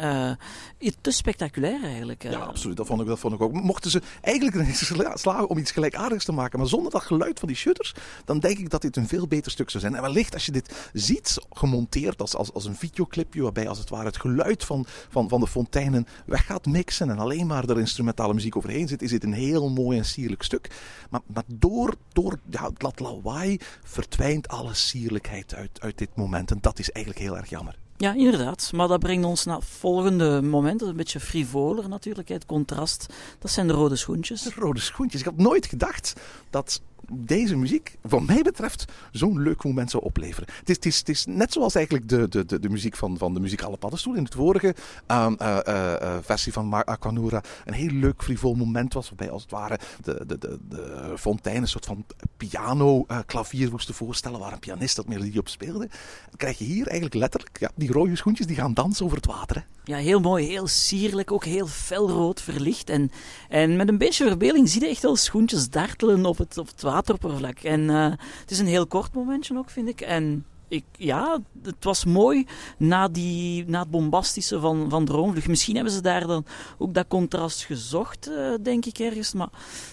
te 1.01 1.11
spectaculair 1.11 1.83
eigenlijk. 1.83 2.23
Ja, 2.23 2.39
absoluut. 2.39 2.77
Dat 2.77 2.87
vond, 2.87 3.01
ik, 3.01 3.07
dat 3.07 3.19
vond 3.19 3.33
ik 3.33 3.41
ook. 3.41 3.53
Mochten 3.53 3.91
ze 3.91 4.01
eigenlijk 4.21 4.77
slagen 5.13 5.49
om 5.49 5.57
iets 5.57 5.71
gelijkaardigs 5.71 6.25
te 6.25 6.31
maken, 6.31 6.59
maar 6.59 6.67
zonder 6.67 6.91
dat 6.91 7.03
geluid 7.03 7.39
van 7.39 7.47
die 7.47 7.57
shooters, 7.57 7.93
dan 8.25 8.39
denk 8.39 8.57
ik 8.57 8.69
dat 8.69 8.81
dit 8.81 8.95
een 8.95 9.07
veel 9.07 9.27
beter 9.27 9.51
stuk 9.51 9.69
zou 9.69 9.83
zijn. 9.83 9.95
En 9.95 10.01
wellicht 10.01 10.33
als 10.33 10.45
je 10.45 10.51
dit 10.51 10.89
ziet 10.93 11.37
gemonteerd 11.49 12.21
als, 12.21 12.35
als, 12.35 12.53
als 12.53 12.65
een 12.65 12.75
videoclipje, 12.75 13.41
waarbij 13.41 13.67
als 13.67 13.79
het 13.79 13.89
ware 13.89 14.05
het 14.05 14.17
geluid 14.17 14.63
van, 14.63 14.85
van, 15.09 15.29
van 15.29 15.39
de 15.39 15.47
fonteinen 15.47 16.07
weg 16.25 16.45
gaat 16.45 16.65
mixen 16.65 17.09
en 17.09 17.19
alleen 17.19 17.47
maar 17.47 17.69
erin 17.69 17.95
instrumentale 17.97 18.33
muziek 18.33 18.55
overheen 18.55 18.87
zit, 18.87 19.01
is 19.01 19.09
dit 19.09 19.23
een 19.23 19.33
heel 19.33 19.69
mooi 19.69 19.97
en 19.97 20.05
sierlijk 20.05 20.43
stuk. 20.43 20.69
Maar, 21.09 21.21
maar 21.33 21.43
door, 21.47 21.95
door 22.13 22.39
ja, 22.49 22.69
dat 22.77 22.99
lawaai 22.99 23.59
verdwijnt 23.83 24.47
alle 24.47 24.73
sierlijkheid 24.73 25.55
uit, 25.55 25.81
uit 25.81 25.97
dit 25.97 26.15
moment. 26.15 26.51
En 26.51 26.57
dat 26.61 26.79
is 26.79 26.91
eigenlijk 26.91 27.25
heel 27.25 27.37
erg 27.37 27.49
jammer. 27.49 27.75
Ja, 27.97 28.13
inderdaad. 28.13 28.71
Maar 28.73 28.87
dat 28.87 28.99
brengt 28.99 29.25
ons 29.25 29.45
naar 29.45 29.55
het 29.55 29.65
volgende 29.65 30.41
moment. 30.41 30.79
Dat 30.79 30.81
is 30.81 30.91
een 30.91 30.97
beetje 30.97 31.19
frivoler 31.19 31.89
natuurlijk. 31.89 32.27
Het 32.27 32.45
contrast. 32.45 33.13
Dat 33.39 33.51
zijn 33.51 33.67
de 33.67 33.73
rode 33.73 33.95
schoentjes. 33.95 34.41
De 34.41 34.51
rode 34.55 34.79
schoentjes. 34.79 35.21
Ik 35.21 35.27
had 35.27 35.37
nooit 35.37 35.65
gedacht 35.65 36.13
dat 36.49 36.81
deze 37.11 37.55
muziek, 37.55 37.97
wat 38.01 38.25
mij 38.25 38.41
betreft, 38.41 38.85
zo'n 39.11 39.41
leuk 39.41 39.63
moment 39.63 39.91
zou 39.91 40.03
opleveren. 40.03 40.49
Het 40.59 40.69
is, 40.69 40.75
het 40.75 40.85
is, 40.85 40.97
het 40.97 41.09
is 41.09 41.25
net 41.25 41.53
zoals 41.53 41.75
eigenlijk 41.75 42.09
de, 42.09 42.27
de, 42.27 42.45
de, 42.45 42.59
de 42.59 42.69
muziek 42.69 42.95
van, 42.95 43.17
van 43.17 43.33
de 43.33 43.39
muzikale 43.39 43.77
paddenstoel 43.77 44.13
in 44.13 44.23
het 44.23 44.33
vorige 44.33 44.75
uh, 45.11 45.31
uh, 45.41 45.57
uh, 45.67 46.17
versie 46.21 46.53
van 46.53 46.73
Aquanura 46.73 47.43
een 47.65 47.73
heel 47.73 47.91
leuk 47.91 48.23
frivol 48.23 48.55
moment 48.55 48.93
was, 48.93 49.07
waarbij 49.07 49.29
als 49.29 49.41
het 49.41 49.51
ware 49.51 49.79
de, 50.03 50.23
de, 50.27 50.37
de, 50.37 50.59
de 50.69 51.13
fontein 51.17 51.61
een 51.61 51.67
soort 51.67 51.85
van 51.85 52.05
piano-klavier 52.37 53.71
moesten 53.71 53.93
voorstellen 53.93 54.39
waar 54.39 54.53
een 54.53 54.59
pianist 54.59 54.95
dat 54.95 55.07
melodie 55.07 55.39
op 55.39 55.47
speelde. 55.47 55.87
Dan 56.29 56.37
krijg 56.37 56.57
je 56.57 56.65
hier 56.65 56.85
eigenlijk 56.85 57.15
letterlijk 57.15 57.59
ja, 57.59 57.71
die 57.75 57.91
rode 57.91 58.15
schoentjes 58.15 58.47
die 58.47 58.55
gaan 58.55 58.73
dansen 58.73 59.05
over 59.05 59.17
het 59.17 59.25
water. 59.25 59.55
Hè. 59.55 59.61
Ja, 59.83 59.97
heel 59.97 60.19
mooi, 60.19 60.47
heel 60.47 60.67
sierlijk, 60.67 61.31
ook 61.31 61.45
heel 61.45 61.67
felrood 61.67 62.41
verlicht. 62.41 62.89
En, 62.89 63.11
en 63.49 63.75
met 63.75 63.87
een 63.87 63.97
beetje 63.97 64.27
verbeelding 64.27 64.69
zie 64.69 64.81
je 64.81 64.87
echt 64.87 65.01
wel 65.01 65.15
schoentjes 65.15 65.69
dartelen 65.69 66.25
op 66.25 66.37
het, 66.37 66.57
op 66.57 66.67
het 66.67 66.81
wateroppervlak. 66.91 67.59
En 67.59 67.81
uh, 67.81 68.05
het 68.41 68.51
is 68.51 68.59
een 68.59 68.67
heel 68.67 68.87
kort 68.87 69.13
momentje 69.13 69.57
ook, 69.57 69.69
vind 69.69 69.87
ik. 69.87 70.01
En 70.01 70.45
ik, 70.67 70.83
ja, 70.97 71.39
het 71.63 71.83
was 71.83 72.05
mooi 72.05 72.45
na, 72.77 73.07
die, 73.07 73.65
na 73.67 73.79
het 73.79 73.89
bombastische 73.89 74.59
van, 74.59 74.89
van 74.89 75.05
Droomvlucht. 75.05 75.47
Misschien 75.47 75.75
hebben 75.75 75.93
ze 75.93 76.01
daar 76.01 76.27
dan 76.27 76.45
ook 76.77 76.93
dat 76.93 77.07
contrast 77.07 77.63
gezocht, 77.63 78.29
uh, 78.29 78.53
denk 78.61 78.85
ik 78.85 78.99
ergens. 78.99 79.33
Maar 79.33 79.49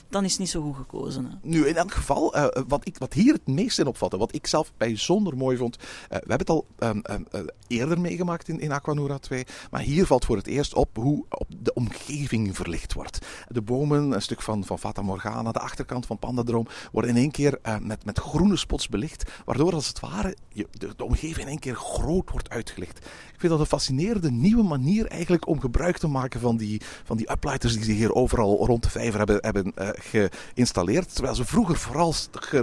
dan 0.08 0.24
is 0.24 0.30
het 0.30 0.40
niet 0.40 0.50
zo 0.50 0.62
goed 0.62 0.76
gekozen. 0.76 1.24
Hè. 1.24 1.48
Nu, 1.48 1.66
in 1.66 1.76
elk 1.76 1.92
geval, 1.92 2.36
uh, 2.36 2.46
wat, 2.68 2.86
ik, 2.86 2.98
wat 2.98 3.12
hier 3.12 3.32
het 3.32 3.46
meest 3.46 3.78
in 3.78 3.86
opvatte, 3.86 4.16
wat 4.16 4.34
ik 4.34 4.46
zelf 4.46 4.72
bijzonder 4.76 5.36
mooi 5.36 5.56
vond. 5.56 5.76
We 6.08 6.14
hebben 6.14 6.38
het 6.38 6.50
al 6.50 6.66
um, 6.78 7.02
um, 7.32 7.46
eerder 7.66 8.00
meegemaakt 8.00 8.48
in, 8.48 8.60
in 8.60 8.72
Aquanura 8.72 9.18
2. 9.18 9.46
Maar 9.70 9.80
hier 9.80 10.06
valt 10.06 10.24
voor 10.24 10.36
het 10.36 10.46
eerst 10.46 10.74
op 10.74 10.96
hoe 10.96 11.24
op 11.28 11.46
de 11.58 11.74
omgeving 11.74 12.56
verlicht 12.56 12.92
wordt. 12.92 13.18
De 13.48 13.62
bomen, 13.62 14.10
een 14.12 14.22
stuk 14.22 14.42
van, 14.42 14.64
van 14.64 14.78
Fata 14.78 15.02
Morgana, 15.02 15.52
de 15.52 15.58
achterkant 15.58 16.06
van 16.06 16.18
Pandadroom, 16.18 16.66
worden 16.92 17.10
in 17.10 17.16
één 17.16 17.30
keer 17.30 17.58
met, 17.80 18.04
met 18.04 18.18
groene 18.18 18.56
spots 18.56 18.88
belicht. 18.88 19.30
Waardoor 19.44 19.74
als 19.74 19.88
het 19.88 20.00
ware 20.00 20.36
je, 20.48 20.63
de, 20.70 21.04
omgeving 21.04 21.38
in 21.38 21.48
één 21.48 21.58
keer 21.58 21.74
groot 21.74 22.30
wordt 22.30 22.50
uitgelicht. 22.50 22.98
Ik 22.98 23.40
vind 23.40 23.52
dat 23.52 23.60
een 23.60 23.66
fascinerende 23.66 24.30
nieuwe 24.30 24.62
manier 24.62 25.06
eigenlijk 25.06 25.48
om 25.48 25.60
gebruik 25.60 25.98
te 25.98 26.06
maken 26.06 26.40
van 26.40 26.56
die, 26.56 26.80
van 27.04 27.16
die 27.16 27.30
uplighters 27.30 27.72
die 27.72 27.84
ze 27.84 27.92
hier 27.92 28.14
overal 28.14 28.66
rond 28.66 28.82
de 28.82 28.90
vijver 28.90 29.18
hebben, 29.18 29.38
hebben 29.40 29.72
uh, 29.78 29.88
geïnstalleerd. 29.92 31.14
Terwijl 31.14 31.34
ze 31.34 31.44
vroeger 31.44 31.76
vooral 31.76 32.14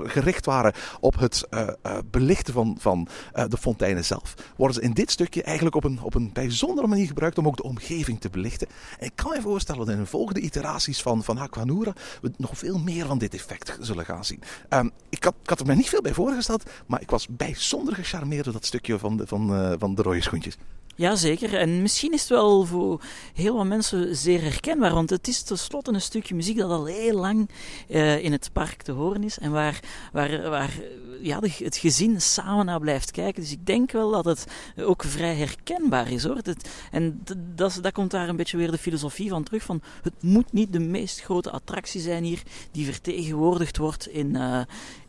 gericht 0.03 0.45
waren 0.45 0.73
op 0.99 1.19
het 1.19 1.47
uh, 1.49 1.67
uh, 1.85 1.97
belichten 2.11 2.53
van, 2.53 2.75
van 2.79 3.07
de 3.47 3.57
fonteinen 3.57 4.05
zelf. 4.05 4.33
Worden 4.55 4.75
ze 4.75 4.81
in 4.81 4.93
dit 4.93 5.11
stukje 5.11 5.43
eigenlijk 5.43 5.75
op 5.75 5.83
een, 5.83 6.01
op 6.01 6.15
een 6.15 6.29
bijzondere 6.33 6.87
manier 6.87 7.07
gebruikt 7.07 7.37
om 7.37 7.47
ook 7.47 7.57
de 7.57 7.63
omgeving 7.63 8.21
te 8.21 8.29
belichten. 8.29 8.67
En 8.99 9.05
ik 9.05 9.15
kan 9.15 9.31
me 9.31 9.41
voorstellen 9.41 9.85
dat 9.85 9.95
in 9.95 10.01
de 10.01 10.05
volgende 10.05 10.39
iteraties 10.39 11.01
van, 11.01 11.23
van 11.23 11.37
Aquanura 11.37 11.93
we 12.21 12.31
nog 12.37 12.57
veel 12.57 12.79
meer 12.79 13.05
van 13.05 13.17
dit 13.17 13.33
effect 13.33 13.77
zullen 13.79 14.05
gaan 14.05 14.25
zien. 14.25 14.41
Um, 14.69 14.91
ik, 15.09 15.23
had, 15.23 15.35
ik 15.43 15.49
had 15.49 15.59
er 15.59 15.65
me 15.65 15.75
niet 15.75 15.89
veel 15.89 16.01
bij 16.01 16.13
voorgesteld, 16.13 16.69
maar 16.87 17.01
ik 17.01 17.09
was 17.09 17.27
bijzonder 17.29 17.90
gecharmeerd 17.95 18.43
door 18.43 18.53
dat 18.53 18.65
stukje 18.65 18.99
van 18.99 19.17
de, 19.17 19.27
van, 19.27 19.75
van 19.79 19.95
de 19.95 20.01
rode 20.01 20.21
schoentjes. 20.21 20.57
Jazeker, 20.95 21.53
en 21.53 21.81
misschien 21.81 22.13
is 22.13 22.19
het 22.19 22.29
wel 22.29 22.65
voor 22.65 23.01
heel 23.33 23.55
wat 23.55 23.65
mensen 23.65 24.15
zeer 24.15 24.41
herkenbaar, 24.41 24.93
want 24.93 25.09
het 25.09 25.27
is 25.27 25.41
tenslotte 25.41 25.93
een 25.93 26.01
stukje 26.01 26.35
muziek 26.35 26.57
dat 26.57 26.69
al 26.69 26.85
heel 26.85 27.19
lang 27.19 27.49
uh, 27.89 28.23
in 28.23 28.31
het 28.31 28.49
park 28.53 28.81
te 28.81 28.91
horen 28.91 29.23
is 29.23 29.39
en 29.39 29.51
waar, 29.51 29.79
waar, 30.11 30.49
waar 30.49 30.79
ja, 31.21 31.39
de, 31.39 31.51
het 31.57 31.77
gezin 31.77 32.21
samen 32.21 32.65
naar 32.65 32.79
blijft 32.79 33.11
kijken. 33.11 33.41
Dus 33.41 33.51
ik 33.51 33.65
denk 33.65 33.91
wel 33.91 34.11
dat 34.11 34.25
het 34.25 34.47
ook 34.77 35.03
vrij 35.03 35.35
herkenbaar 35.35 36.11
is 36.11 36.23
hoor. 36.23 36.35
Het, 36.35 36.69
en 36.91 37.21
dat, 37.55 37.79
dat 37.81 37.91
komt 37.91 38.11
daar 38.11 38.29
een 38.29 38.35
beetje 38.35 38.57
weer 38.57 38.71
de 38.71 38.77
filosofie 38.77 39.29
van 39.29 39.43
terug: 39.43 39.63
van 39.63 39.81
het 40.01 40.13
moet 40.21 40.53
niet 40.53 40.73
de 40.73 40.79
meest 40.79 41.21
grote 41.21 41.51
attractie 41.51 42.01
zijn 42.01 42.23
hier 42.23 42.41
die 42.71 42.85
vertegenwoordigd 42.85 43.77
wordt 43.77 44.07
in, 44.07 44.37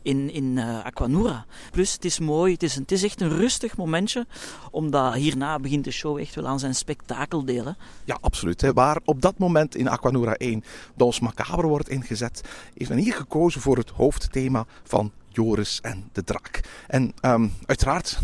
in, 0.03 0.31
in 0.31 0.57
uh, 0.57 0.85
Aquanura. 0.85 1.45
Plus, 1.71 1.93
het 1.93 2.05
is 2.05 2.19
mooi, 2.19 2.53
het 2.53 2.63
is, 2.63 2.75
het 2.75 2.91
is 2.91 3.03
echt 3.03 3.21
een 3.21 3.37
rustig 3.37 3.77
momentje, 3.77 4.25
omdat 4.71 5.13
hierna 5.13 5.59
begint 5.59 5.83
de 5.83 5.91
show 5.91 6.17
echt 6.17 6.35
wel 6.35 6.47
aan 6.47 6.59
zijn 6.59 6.75
spektakeldeel. 6.75 7.65
Hè? 7.65 7.71
Ja, 8.05 8.17
absoluut. 8.21 8.61
Hè. 8.61 8.73
Waar 8.73 8.99
op 9.05 9.21
dat 9.21 9.37
moment 9.37 9.75
in 9.75 9.87
Aquanura 9.87 10.33
1 10.33 10.63
Dons 10.95 11.19
Macabre 11.19 11.67
wordt 11.67 11.89
ingezet, 11.89 12.41
heeft 12.73 12.89
men 12.89 12.99
hier 12.99 13.13
gekozen 13.13 13.61
voor 13.61 13.77
het 13.77 13.89
hoofdthema 13.89 14.65
van 14.83 15.11
Joris 15.29 15.79
en 15.81 16.09
de 16.11 16.23
draak. 16.23 16.61
En 16.87 17.13
um, 17.21 17.53
uiteraard, 17.65 18.19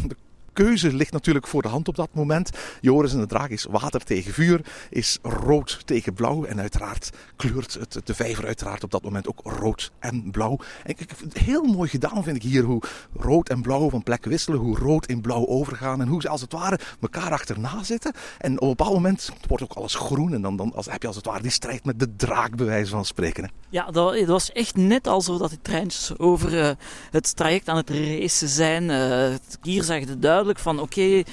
keuze 0.63 0.93
ligt 0.93 1.11
natuurlijk 1.11 1.47
voor 1.47 1.61
de 1.61 1.67
hand 1.67 1.87
op 1.87 1.95
dat 1.95 2.09
moment. 2.11 2.49
Joris 2.81 3.13
en 3.13 3.19
de 3.19 3.25
draak 3.25 3.49
is 3.49 3.67
water 3.69 4.03
tegen 4.03 4.33
vuur, 4.33 4.61
is 4.89 5.19
rood 5.21 5.81
tegen 5.85 6.13
blauw. 6.13 6.43
En 6.43 6.59
uiteraard 6.59 7.09
kleurt 7.35 7.73
het, 7.73 8.01
de 8.03 8.13
vijver 8.13 8.45
uiteraard 8.45 8.83
op 8.83 8.91
dat 8.91 9.03
moment 9.03 9.27
ook 9.27 9.41
rood 9.43 9.91
en 9.99 10.31
blauw. 10.31 10.59
En 10.83 10.93
ik, 10.97 11.11
heel 11.33 11.63
mooi 11.63 11.89
gedaan 11.89 12.23
vind 12.23 12.35
ik 12.35 12.41
hier 12.41 12.63
hoe 12.63 12.81
rood 13.13 13.49
en 13.49 13.61
blauw 13.61 13.89
van 13.89 14.03
plek 14.03 14.25
wisselen. 14.25 14.59
Hoe 14.59 14.77
rood 14.77 15.05
in 15.05 15.21
blauw 15.21 15.47
overgaan. 15.47 16.01
En 16.01 16.07
hoe 16.07 16.21
ze 16.21 16.29
als 16.29 16.41
het 16.41 16.53
ware 16.53 16.79
elkaar 17.01 17.31
achterna 17.31 17.83
zitten. 17.83 18.13
En 18.37 18.55
op 18.55 18.61
een 18.61 18.67
bepaald 18.67 18.93
moment 18.93 19.31
wordt 19.47 19.63
ook 19.63 19.73
alles 19.73 19.95
groen. 19.95 20.33
En 20.33 20.41
dan, 20.41 20.55
dan 20.55 20.73
als, 20.75 20.85
heb 20.85 21.01
je 21.01 21.07
als 21.07 21.15
het 21.15 21.25
ware 21.25 21.41
die 21.41 21.51
strijd 21.51 21.85
met 21.85 21.99
de 21.99 22.15
draak 22.15 22.55
bij 22.55 22.65
wijze 22.65 22.91
van 22.91 23.05
spreken. 23.05 23.51
Ja, 23.69 23.91
dat, 23.91 24.25
was 24.25 24.51
echt 24.51 24.75
net 24.75 25.07
alsof 25.07 25.37
dat 25.37 25.49
die 25.49 25.61
treintjes 25.61 26.17
over 26.17 26.53
uh, 26.53 26.69
het 27.11 27.35
traject 27.35 27.67
aan 27.67 27.77
het 27.77 27.89
racen 27.89 28.47
zijn. 28.47 28.83
Uh, 28.89 29.35
hier 29.61 29.83
zag 29.83 29.99
je 29.99 30.19
duidelijk 30.19 30.48
van 30.57 30.79
oké, 30.79 31.01
uh, 31.01 31.23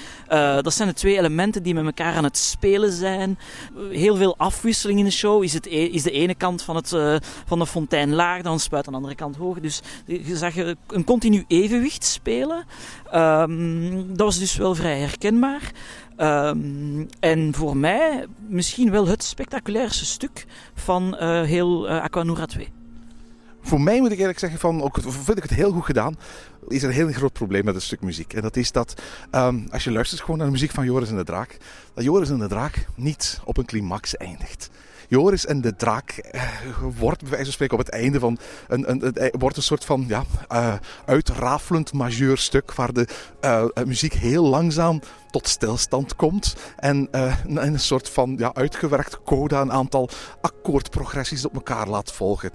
dat 0.61 0.73
zijn 0.73 0.87
de 0.87 0.93
twee 0.93 1.17
elementen 1.17 1.63
die 1.63 1.73
met 1.73 1.85
elkaar 1.85 2.15
aan 2.15 2.23
het 2.23 2.37
spelen 2.37 2.91
zijn. 2.91 3.39
Heel 3.91 4.15
veel 4.15 4.37
afwisseling 4.37 4.99
in 4.99 5.05
de 5.05 5.11
show. 5.11 5.43
Is, 5.43 5.53
het 5.53 5.65
e 5.65 5.85
is 5.85 6.03
de 6.03 6.11
ene 6.11 6.35
kant 6.35 6.61
van, 6.61 6.75
het, 6.75 6.91
uh, 6.91 7.15
van 7.45 7.59
de 7.59 7.65
fontein 7.65 8.13
laag, 8.13 8.41
dan 8.41 8.59
spuit 8.59 8.85
aan 8.85 8.93
de 8.93 8.99
andere 8.99 9.15
kant 9.15 9.35
hoog. 9.35 9.59
Dus 9.59 9.81
je 10.05 10.37
zag 10.37 10.55
een 10.87 11.03
continu 11.03 11.45
evenwicht 11.47 12.03
spelen. 12.03 12.65
Um, 13.13 14.07
dat 14.07 14.25
was 14.25 14.39
dus 14.39 14.55
wel 14.55 14.75
vrij 14.75 14.99
herkenbaar. 14.99 15.71
Um, 16.17 17.07
en 17.19 17.53
voor 17.53 17.77
mij 17.77 18.25
misschien 18.47 18.91
wel 18.91 19.07
het 19.07 19.23
spectaculairste 19.23 20.05
stuk 20.05 20.45
van 20.73 21.17
uh, 21.19 21.41
heel 21.41 21.89
Aquanura 21.89 22.45
2. 22.45 22.76
Voor 23.67 23.81
mij 23.81 23.99
moet 23.99 24.11
ik 24.11 24.19
eerlijk 24.19 24.39
zeggen, 24.39 24.59
van, 24.59 24.81
ook, 24.81 24.97
vind 25.01 25.37
ik 25.37 25.43
het 25.43 25.53
heel 25.53 25.71
goed 25.71 25.85
gedaan. 25.85 26.17
Is 26.67 26.83
er 26.83 26.89
een 26.89 26.95
heel 26.95 27.11
groot 27.11 27.33
probleem 27.33 27.65
met 27.65 27.75
een 27.75 27.81
stuk 27.81 28.01
muziek. 28.01 28.33
En 28.33 28.41
dat 28.41 28.55
is 28.55 28.71
dat 28.71 29.01
um, 29.31 29.67
als 29.71 29.83
je 29.83 29.91
luistert 29.91 30.21
gewoon 30.21 30.37
naar 30.37 30.45
de 30.45 30.51
muziek 30.51 30.71
van 30.71 30.85
Joris 30.85 31.09
en 31.09 31.15
de 31.15 31.23
Draak, 31.23 31.57
dat 31.93 32.03
Joris 32.03 32.29
en 32.29 32.37
de 32.37 32.47
Draak 32.47 32.85
niet 32.95 33.39
op 33.43 33.57
een 33.57 33.65
climax 33.65 34.17
eindigt. 34.17 34.69
Joris 35.09 35.45
en 35.45 35.61
de 35.61 35.75
draak 35.75 36.09
eh, 36.09 36.41
wordt 36.99 37.19
bij 37.21 37.29
wijze 37.29 37.43
van 37.43 37.53
spreken 37.53 37.77
op 37.77 37.85
het 37.85 37.93
einde 37.93 38.19
van 38.19 38.37
een, 38.67 38.91
een, 38.91 39.23
een, 39.23 39.33
wordt 39.39 39.57
een 39.57 39.63
soort 39.63 39.85
van 39.85 40.05
ja, 40.07 40.23
uh, 40.51 40.73
uitrafelend 41.05 41.93
majeurstuk 41.93 42.73
waar 42.73 42.93
de 42.93 43.07
muziek 43.85 44.13
heel 44.13 44.47
langzaam 44.47 45.01
tot 45.31 45.47
stilstand 45.47 46.15
komt 46.15 46.55
en 46.75 47.09
in 47.45 47.57
een 47.57 47.79
soort 47.79 48.09
van 48.09 48.35
ja, 48.37 48.53
uitgewerkt 48.53 49.23
coda 49.23 49.61
een 49.61 49.71
aantal 49.71 50.09
akkoordprogressies 50.41 51.45
op 51.45 51.53
elkaar 51.53 51.87
laat 51.87 52.11
volgen. 52.11 52.51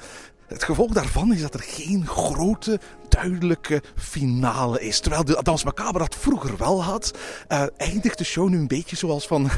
Het 0.52 0.64
gevolg 0.64 0.92
daarvan 0.92 1.32
is 1.32 1.40
dat 1.40 1.54
er 1.54 1.60
geen 1.60 2.06
grote, 2.06 2.80
duidelijke 3.08 3.82
finale 3.96 4.80
is. 4.80 5.00
Terwijl 5.00 5.24
de 5.24 5.38
Dans 5.42 5.64
Macabre 5.64 5.98
dat 5.98 6.14
vroeger 6.14 6.56
wel 6.56 6.82
had, 6.82 7.18
uh, 7.48 7.62
eindigt 7.76 8.18
de 8.18 8.24
show 8.24 8.48
nu 8.48 8.58
een 8.58 8.66
beetje 8.66 8.96
zoals 8.96 9.26
van... 9.26 9.48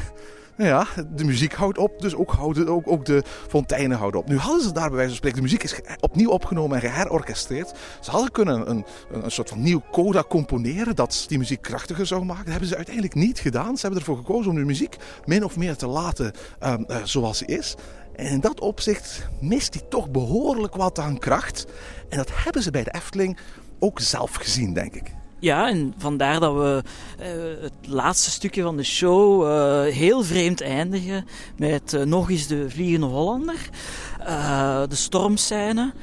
Nou 0.57 0.69
ja, 0.69 0.87
de 1.15 1.23
muziek 1.23 1.53
houdt 1.53 1.77
op, 1.77 2.01
dus 2.01 2.15
ook, 2.15 2.31
houden, 2.31 2.67
ook, 2.67 2.87
ook 2.87 3.05
de 3.05 3.23
fonteinen 3.47 3.97
houden 3.97 4.19
op. 4.19 4.27
Nu 4.27 4.37
hadden 4.37 4.61
ze 4.61 4.71
daar 4.71 4.87
bij 4.87 4.95
wijze 4.95 5.07
van 5.07 5.17
spreken, 5.17 5.37
de 5.37 5.43
muziek 5.43 5.63
is 5.63 5.79
opnieuw 5.99 6.29
opgenomen 6.29 6.81
en 6.81 6.89
geherorchestreerd. 6.89 7.73
Ze 8.01 8.11
hadden 8.11 8.31
kunnen 8.31 8.69
een, 8.69 8.85
een, 9.11 9.23
een 9.23 9.31
soort 9.31 9.49
van 9.49 9.61
nieuw 9.61 9.81
coda 9.91 10.23
componeren 10.29 10.95
dat 10.95 11.25
die 11.27 11.37
muziek 11.37 11.61
krachtiger 11.61 12.05
zou 12.05 12.25
maken. 12.25 12.43
Dat 12.43 12.51
hebben 12.51 12.69
ze 12.69 12.75
uiteindelijk 12.75 13.15
niet 13.15 13.39
gedaan. 13.39 13.75
Ze 13.75 13.81
hebben 13.81 13.99
ervoor 13.99 14.17
gekozen 14.17 14.51
om 14.51 14.57
de 14.57 14.65
muziek 14.65 14.95
min 15.25 15.43
of 15.43 15.57
meer 15.57 15.75
te 15.75 15.87
laten 15.87 16.31
um, 16.63 16.85
uh, 16.87 16.97
zoals 17.03 17.37
ze 17.37 17.45
is. 17.45 17.75
En 18.15 18.25
in 18.25 18.39
dat 18.39 18.59
opzicht 18.59 19.27
mist 19.39 19.73
hij 19.73 19.83
toch 19.89 20.09
behoorlijk 20.09 20.75
wat 20.75 20.99
aan 20.99 21.19
kracht. 21.19 21.65
En 22.09 22.17
dat 22.17 22.29
hebben 22.33 22.61
ze 22.61 22.71
bij 22.71 22.83
de 22.83 22.93
Efteling 22.93 23.37
ook 23.79 23.99
zelf 23.99 24.33
gezien, 24.33 24.73
denk 24.73 24.95
ik. 24.95 25.13
Ja, 25.39 25.69
en 25.69 25.93
vandaar 25.97 26.39
dat 26.39 26.53
we 26.53 26.83
uh, 27.19 27.63
het 27.63 27.87
laatste 27.87 28.29
stukje 28.29 28.61
van 28.61 28.77
de 28.77 28.83
show 28.83 29.43
uh, 29.43 29.93
heel 29.93 30.23
vreemd 30.23 30.61
eindigen 30.61 31.25
met 31.57 31.93
uh, 31.93 32.03
nog 32.03 32.29
eens 32.29 32.47
de 32.47 32.69
Vliegende 32.69 33.05
Hollander, 33.05 33.69
de 34.89 34.95
stormscène. 34.95 35.93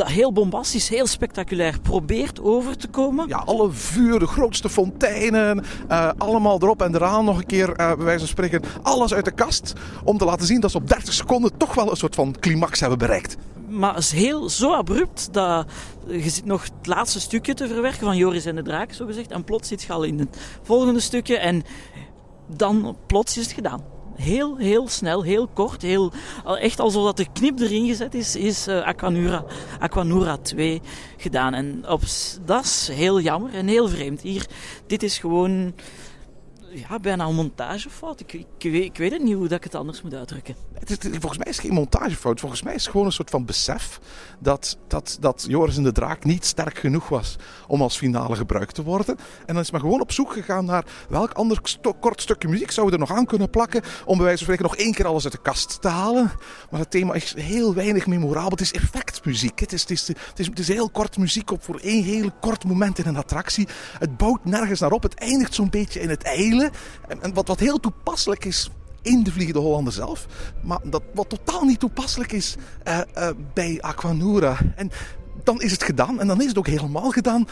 Dat 0.00 0.08
heel 0.08 0.32
bombastisch, 0.32 0.88
heel 0.88 1.06
spectaculair 1.06 1.80
probeert 1.80 2.40
over 2.40 2.76
te 2.76 2.88
komen. 2.88 3.28
Ja, 3.28 3.36
alle 3.36 3.70
vuur, 3.70 4.18
de 4.18 4.26
grootste 4.26 4.68
fonteinen, 4.68 5.64
uh, 5.90 6.10
allemaal 6.18 6.62
erop 6.62 6.82
en 6.82 6.94
eraan 6.94 7.24
nog 7.24 7.38
een 7.38 7.46
keer, 7.46 7.68
uh, 7.68 7.76
bij 7.76 7.96
wijze 7.96 8.18
van 8.18 8.28
spreken, 8.28 8.62
alles 8.82 9.14
uit 9.14 9.24
de 9.24 9.30
kast. 9.30 9.72
Om 10.04 10.18
te 10.18 10.24
laten 10.24 10.46
zien 10.46 10.60
dat 10.60 10.70
ze 10.70 10.76
op 10.76 10.88
30 10.88 11.14
seconden 11.14 11.56
toch 11.56 11.74
wel 11.74 11.90
een 11.90 11.96
soort 11.96 12.14
van 12.14 12.36
climax 12.40 12.80
hebben 12.80 12.98
bereikt. 12.98 13.36
Maar 13.68 13.94
het 13.94 14.02
is 14.02 14.12
heel 14.12 14.48
zo 14.48 14.74
abrupt 14.74 15.28
dat 15.32 15.66
je 16.06 16.30
zit 16.30 16.44
nog 16.44 16.62
het 16.62 16.86
laatste 16.86 17.20
stukje 17.20 17.54
te 17.54 17.68
verwerken 17.68 18.00
van 18.00 18.16
Joris 18.16 18.44
en 18.44 18.56
de 18.56 18.62
Draak, 18.62 18.92
zo 18.92 19.06
gezegd. 19.06 19.30
En 19.30 19.44
plots 19.44 19.68
zit 19.68 19.82
je 19.82 19.92
al 19.92 20.02
in 20.02 20.18
het 20.18 20.38
volgende 20.62 21.00
stukje 21.00 21.38
en 21.38 21.62
dan 22.46 22.96
plots 23.06 23.36
is 23.36 23.44
het 23.44 23.52
gedaan 23.52 23.82
heel, 24.20 24.56
heel 24.56 24.88
snel, 24.88 25.22
heel 25.22 25.48
kort, 25.52 25.82
heel, 25.82 26.12
echt 26.60 26.80
alsof 26.80 27.04
dat 27.04 27.16
de 27.16 27.26
knip 27.32 27.60
erin 27.60 27.86
gezet 27.86 28.14
is, 28.14 28.36
is 28.36 28.68
uh, 28.68 28.82
Aquanura, 28.82 29.44
Aquanura 29.78 30.36
2 30.36 30.80
gedaan. 31.16 31.54
En 31.54 31.84
op, 31.88 32.00
dat 32.44 32.64
is 32.64 32.88
heel 32.92 33.20
jammer 33.20 33.54
en 33.54 33.66
heel 33.66 33.88
vreemd. 33.88 34.20
Hier, 34.20 34.46
dit 34.86 35.02
is 35.02 35.18
gewoon 35.18 35.74
ja, 36.72 36.98
bijna 36.98 37.24
een 37.24 37.34
montagefout. 37.34 38.20
Ik, 38.20 38.32
ik, 38.32 38.44
weet, 38.58 38.84
ik 38.84 38.96
weet 38.96 39.12
het 39.12 39.22
niet 39.22 39.34
hoe 39.34 39.48
dat 39.48 39.58
ik 39.58 39.64
het 39.64 39.74
anders 39.74 40.02
moet 40.02 40.14
uitdrukken. 40.14 40.54
Het 40.74 41.08
volgens 41.10 41.38
mij 41.38 41.46
is 41.48 41.56
het 41.56 41.66
geen 41.66 41.74
montagefout. 41.74 42.40
Volgens 42.40 42.62
mij 42.62 42.74
is 42.74 42.82
het 42.82 42.90
gewoon 42.90 43.06
een 43.06 43.12
soort 43.12 43.30
van 43.30 43.44
besef 43.44 44.00
dat, 44.38 44.78
dat, 44.88 45.16
dat 45.20 45.44
Joris 45.48 45.76
en 45.76 45.82
de 45.82 45.92
Draak 45.92 46.24
niet 46.24 46.44
sterk 46.44 46.78
genoeg 46.78 47.08
was 47.08 47.36
om 47.66 47.82
als 47.82 47.96
finale 47.96 48.36
gebruikt 48.36 48.74
te 48.74 48.82
worden. 48.82 49.16
En 49.46 49.54
dan 49.54 49.62
is 49.62 49.70
men 49.70 49.80
gewoon 49.80 50.00
op 50.00 50.12
zoek 50.12 50.32
gegaan 50.32 50.64
naar 50.64 50.84
welk 51.08 51.32
ander 51.32 51.60
kort 52.00 52.22
stukje 52.22 52.48
muziek 52.48 52.70
zouden 52.70 52.98
we 52.98 53.02
er 53.02 53.08
nog 53.08 53.18
aan 53.18 53.26
kunnen 53.26 53.50
plakken 53.50 53.82
om 54.04 54.16
bij 54.16 54.26
wijze 54.26 54.44
van 54.44 54.54
spreken 54.54 54.76
nog 54.76 54.76
één 54.76 54.94
keer 54.94 55.06
alles 55.06 55.24
uit 55.24 55.32
de 55.32 55.42
kast 55.42 55.80
te 55.80 55.88
halen. 55.88 56.30
Maar 56.70 56.80
het 56.80 56.90
thema 56.90 57.14
is 57.14 57.34
heel 57.36 57.74
weinig 57.74 58.06
memorabel. 58.06 58.50
Het 58.50 58.60
is 58.60 58.72
effectmuziek. 58.72 59.60
Het 59.60 59.72
is, 59.72 59.80
het, 59.80 59.90
is, 59.90 60.08
het, 60.08 60.38
is, 60.38 60.46
het 60.46 60.58
is 60.58 60.68
heel 60.68 60.90
kort 60.90 61.16
muziek 61.16 61.50
op 61.50 61.62
voor 61.62 61.78
één 61.78 62.04
heel 62.04 62.30
kort 62.40 62.64
moment 62.64 62.98
in 62.98 63.06
een 63.06 63.16
attractie. 63.16 63.68
Het 63.98 64.16
bouwt 64.16 64.44
nergens 64.44 64.80
naar 64.80 64.92
op. 64.92 65.02
Het 65.02 65.14
eindigt 65.14 65.54
zo'n 65.54 65.70
beetje 65.70 66.00
in 66.00 66.08
het 66.08 66.22
eilen. 66.22 66.59
En, 67.20 67.34
wat, 67.34 67.48
wat 67.48 67.60
heel 67.60 67.80
toepasselijk 67.80 68.44
is 68.44 68.70
in 69.02 69.22
de 69.22 69.32
Vliegende 69.32 69.60
Hollander 69.60 69.92
zelf. 69.92 70.26
Maar 70.62 70.78
dat 70.84 71.02
wat 71.14 71.28
totaal 71.28 71.64
niet 71.64 71.80
toepasselijk 71.80 72.32
is 72.32 72.56
uh, 72.88 73.00
uh, 73.18 73.28
bij 73.54 73.78
Aquanura. 73.80 74.56
En 74.76 74.90
dan 75.44 75.60
is 75.60 75.70
het 75.72 75.82
gedaan. 75.82 76.20
En 76.20 76.26
dan 76.26 76.40
is 76.40 76.46
het 76.46 76.58
ook 76.58 76.66
helemaal 76.66 77.10
gedaan. 77.10 77.48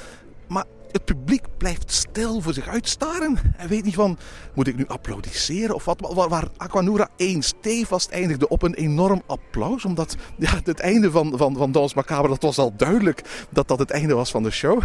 Maar 0.47 0.65
het 0.93 1.05
publiek 1.05 1.45
blijft 1.57 1.93
stil 1.93 2.41
voor 2.41 2.53
zich 2.53 2.69
uitstaren. 2.69 3.39
En 3.57 3.69
weet 3.69 3.85
niet 3.85 3.95
van, 3.95 4.19
moet 4.55 4.67
ik 4.67 4.77
nu 4.77 4.87
applaudisseren 4.87 5.75
of 5.75 5.85
wat? 5.85 6.13
Waar, 6.15 6.29
waar 6.29 6.49
Aquanura 6.57 7.09
1 7.17 7.43
stevast 7.43 8.11
eindigde 8.11 8.49
op 8.49 8.63
een 8.63 8.75
enorm 8.75 9.23
applaus. 9.27 9.85
Omdat 9.85 10.17
ja, 10.39 10.61
het 10.65 10.81
einde 10.81 11.11
van, 11.11 11.33
van, 11.37 11.57
van 11.57 11.73
Dans 11.73 11.95
Macabre, 11.95 12.29
dat 12.29 12.43
was 12.43 12.59
al 12.59 12.77
duidelijk 12.77 13.47
dat 13.51 13.69
dat 13.69 13.79
het 13.79 13.91
einde 13.91 14.15
was 14.15 14.31
van 14.31 14.43
de 14.43 14.51
show. 14.51 14.83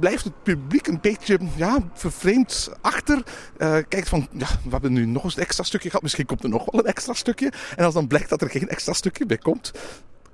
Blijft 0.00 0.24
het 0.24 0.42
publiek 0.42 0.86
een 0.86 1.00
beetje 1.00 1.38
ja, 1.56 1.78
vervreemd 1.94 2.70
achter. 2.80 3.22
Uh, 3.58 3.78
kijkt 3.88 4.08
van, 4.08 4.28
ja, 4.32 4.46
we 4.64 4.70
hebben 4.70 4.92
nu 4.92 5.06
nog 5.06 5.24
eens 5.24 5.36
een 5.36 5.42
extra 5.42 5.64
stukje 5.64 5.88
gehad. 5.88 6.02
Misschien 6.02 6.26
komt 6.26 6.42
er 6.42 6.48
nog 6.48 6.64
wel 6.70 6.80
een 6.80 6.86
extra 6.86 7.12
stukje. 7.12 7.52
En 7.76 7.84
als 7.84 7.94
dan 7.94 8.06
blijkt 8.06 8.28
dat 8.28 8.42
er 8.42 8.50
geen 8.50 8.68
extra 8.68 8.92
stukje 8.92 9.26
bij 9.26 9.38
komt, 9.38 9.72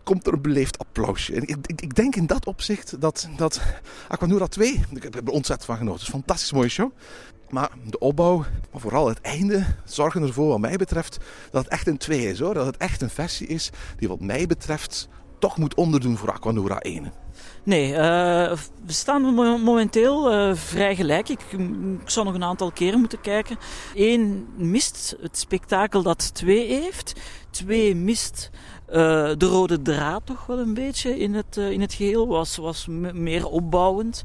komt 0.02 0.26
er 0.26 0.32
een 0.32 0.42
beleefd 0.42 0.78
applausje. 0.78 1.34
En 1.34 1.42
ik, 1.42 1.56
ik, 1.66 1.94
denk 1.94 2.16
in 2.16 2.26
dat 2.26 2.46
opzicht 2.46 3.00
dat, 3.00 3.28
dat 3.36 3.60
Aquanura 4.08 4.46
2, 4.46 4.84
ik 4.94 5.02
heb 5.02 5.14
er 5.14 5.32
ontzettend 5.32 5.64
van 5.64 5.76
genoten. 5.76 5.98
Het 5.98 6.08
is 6.08 6.14
een 6.14 6.20
fantastisch 6.20 6.52
mooie 6.52 6.68
show. 6.68 6.90
Maar 7.48 7.70
de 7.84 7.98
opbouw, 7.98 8.44
maar 8.70 8.80
vooral 8.80 9.08
het 9.08 9.20
einde, 9.20 9.64
zorgen 9.84 10.22
ervoor 10.22 10.48
wat 10.48 10.60
mij 10.60 10.76
betreft 10.76 11.18
dat 11.50 11.64
het 11.64 11.72
echt 11.72 11.86
een 11.86 11.98
2 11.98 12.28
is 12.28 12.38
hoor. 12.38 12.54
Dat 12.54 12.66
het 12.66 12.76
echt 12.76 13.02
een 13.02 13.10
versie 13.10 13.46
is 13.46 13.70
die 13.96 14.08
wat 14.08 14.20
mij 14.20 14.46
betreft 14.46 15.08
toch 15.42 15.58
moet 15.58 15.74
onderdoen 15.74 16.16
voor 16.16 16.32
Aquanura 16.32 16.78
1. 16.78 17.12
Nee, 17.62 17.90
uh, 17.90 17.96
we 18.86 18.92
staan 18.92 19.22
momenteel 19.62 20.32
uh, 20.32 20.54
vrij 20.54 20.96
gelijk. 20.96 21.28
Ik, 21.28 21.40
ik, 21.52 22.10
zou 22.10 22.26
nog 22.26 22.34
een 22.34 22.44
aantal 22.44 22.72
keren 22.72 22.98
moeten 22.98 23.20
kijken. 23.20 23.56
Eén 23.94 24.46
mist 24.56 25.16
het 25.20 25.38
spektakel 25.38 26.02
dat 26.02 26.34
twee 26.34 26.66
heeft. 26.66 27.12
Twee 27.50 27.94
mist 27.96 28.50
uh, 28.92 29.30
de 29.38 29.46
rode 29.46 29.82
draad 29.82 30.22
toch 30.26 30.46
wel 30.46 30.58
een 30.58 30.74
beetje 30.74 31.18
in 31.18 31.34
het, 31.34 31.56
in 31.56 31.80
het 31.80 31.94
geheel. 31.94 32.26
Was, 32.28 32.56
was 32.56 32.86
meer 33.12 33.46
opbouwend. 33.46 34.22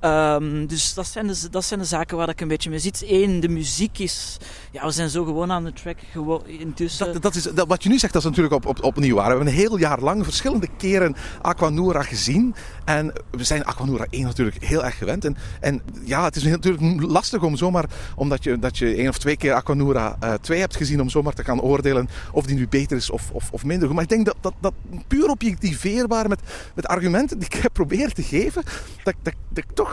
Um, 0.00 0.66
dus 0.66 0.94
dat 0.94 1.06
zijn, 1.06 1.26
de, 1.26 1.48
dat 1.50 1.64
zijn 1.64 1.80
de 1.80 1.86
zaken 1.86 2.16
waar 2.16 2.28
ik 2.28 2.40
een 2.40 2.48
beetje 2.48 2.70
mee 2.70 2.78
zit. 2.78 3.04
Eén, 3.06 3.40
de 3.40 3.48
muziek 3.48 3.98
is... 3.98 4.36
Ja, 4.70 4.84
we 4.84 4.90
zijn 4.90 5.08
zo 5.08 5.24
gewoon 5.24 5.52
aan 5.52 5.64
de 5.64 5.72
track 5.72 5.96
gewoon 6.12 6.46
intussen. 6.46 7.12
Dat, 7.12 7.22
dat 7.22 7.34
is, 7.34 7.42
dat, 7.42 7.68
wat 7.68 7.82
je 7.82 7.88
nu 7.88 7.98
zegt, 7.98 8.12
dat 8.12 8.22
is 8.22 8.28
natuurlijk 8.28 8.54
op, 8.54 8.66
op, 8.66 8.82
opnieuw 8.84 9.14
waar. 9.14 9.24
We 9.24 9.30
hebben 9.30 9.46
een 9.46 9.58
heel 9.60 9.78
jaar 9.78 10.00
lang 10.00 10.24
verschillende 10.24 10.68
keren 10.76 11.16
Aquanura 11.42 12.02
gezien. 12.02 12.54
En 12.84 13.12
we 13.30 13.44
zijn 13.44 13.64
Aquanura 13.64 14.06
1 14.10 14.22
natuurlijk 14.22 14.64
heel 14.64 14.84
erg 14.84 14.98
gewend. 14.98 15.24
En, 15.24 15.36
en 15.60 15.82
ja, 16.04 16.24
het 16.24 16.36
is 16.36 16.42
natuurlijk 16.42 17.02
lastig 17.02 17.42
om 17.42 17.56
zomaar... 17.56 17.84
Omdat 18.16 18.44
je, 18.44 18.58
dat 18.58 18.78
je 18.78 18.94
één 18.94 19.08
of 19.08 19.18
twee 19.18 19.36
keer 19.36 19.52
Aquanura 19.52 20.16
uh, 20.24 20.34
2 20.34 20.60
hebt 20.60 20.76
gezien... 20.76 21.00
om 21.00 21.10
zomaar 21.10 21.34
te 21.34 21.44
gaan 21.44 21.60
oordelen 21.60 22.08
of 22.32 22.46
die 22.46 22.56
nu 22.56 22.68
beter 22.68 22.96
is 22.96 23.10
of, 23.10 23.30
of, 23.32 23.50
of 23.52 23.64
minder 23.64 23.86
goed. 23.86 23.94
Maar 23.94 24.04
ik 24.04 24.10
denk 24.10 24.26
dat, 24.26 24.36
dat, 24.40 24.54
dat 24.60 24.74
puur 25.06 25.28
objectiveerbaar 25.28 26.28
met, 26.28 26.40
met 26.74 26.86
argumenten 26.86 27.38
die 27.38 27.48
ik 27.50 27.62
heb 27.62 27.72
proberen 27.72 28.14
te 28.14 28.22
geven... 28.22 28.62
dat, 29.04 29.14
dat, 29.22 29.34
dat 29.48 29.64
ik 29.64 29.70
toch 29.74 29.89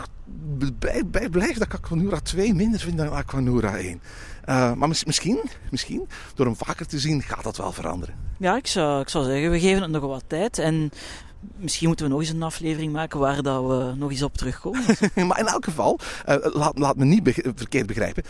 bij, 0.78 1.06
bij 1.06 1.28
blijf 1.28 1.58
dat 1.58 1.66
ik 1.66 1.74
Aquanura 1.74 2.20
2 2.20 2.54
minder 2.54 2.80
vind 2.80 2.96
dan 2.96 3.10
Aquanura 3.10 3.76
1. 3.76 4.00
Uh, 4.48 4.72
maar 4.72 4.88
mis, 4.88 5.04
misschien, 5.04 5.40
misschien, 5.70 6.08
door 6.34 6.46
hem 6.46 6.56
vaker 6.56 6.86
te 6.86 6.98
zien, 6.98 7.22
gaat 7.22 7.44
dat 7.44 7.56
wel 7.56 7.72
veranderen. 7.72 8.14
Ja, 8.38 8.56
ik 8.56 8.66
zou, 8.66 9.00
ik 9.00 9.08
zou 9.08 9.24
zeggen, 9.24 9.50
we 9.50 9.60
geven 9.60 9.82
het 9.82 9.90
nog 9.90 10.02
wat 10.02 10.24
tijd. 10.26 10.58
En 10.58 10.90
misschien 11.56 11.86
moeten 11.86 12.06
we 12.06 12.12
nog 12.12 12.20
eens 12.20 12.30
een 12.30 12.42
aflevering 12.42 12.92
maken 12.92 13.18
waar 13.18 13.42
dat 13.42 13.66
we 13.66 13.92
nog 13.96 14.10
eens 14.10 14.22
op 14.22 14.36
terugkomen. 14.36 14.84
maar 15.28 15.38
in 15.38 15.46
elk 15.46 15.64
geval, 15.64 15.98
uh, 16.28 16.36
laat, 16.40 16.78
laat 16.78 16.96
me 16.96 17.04
niet 17.04 17.22
be 17.22 17.52
verkeerd 17.54 17.86
begrijpen. 17.86 18.22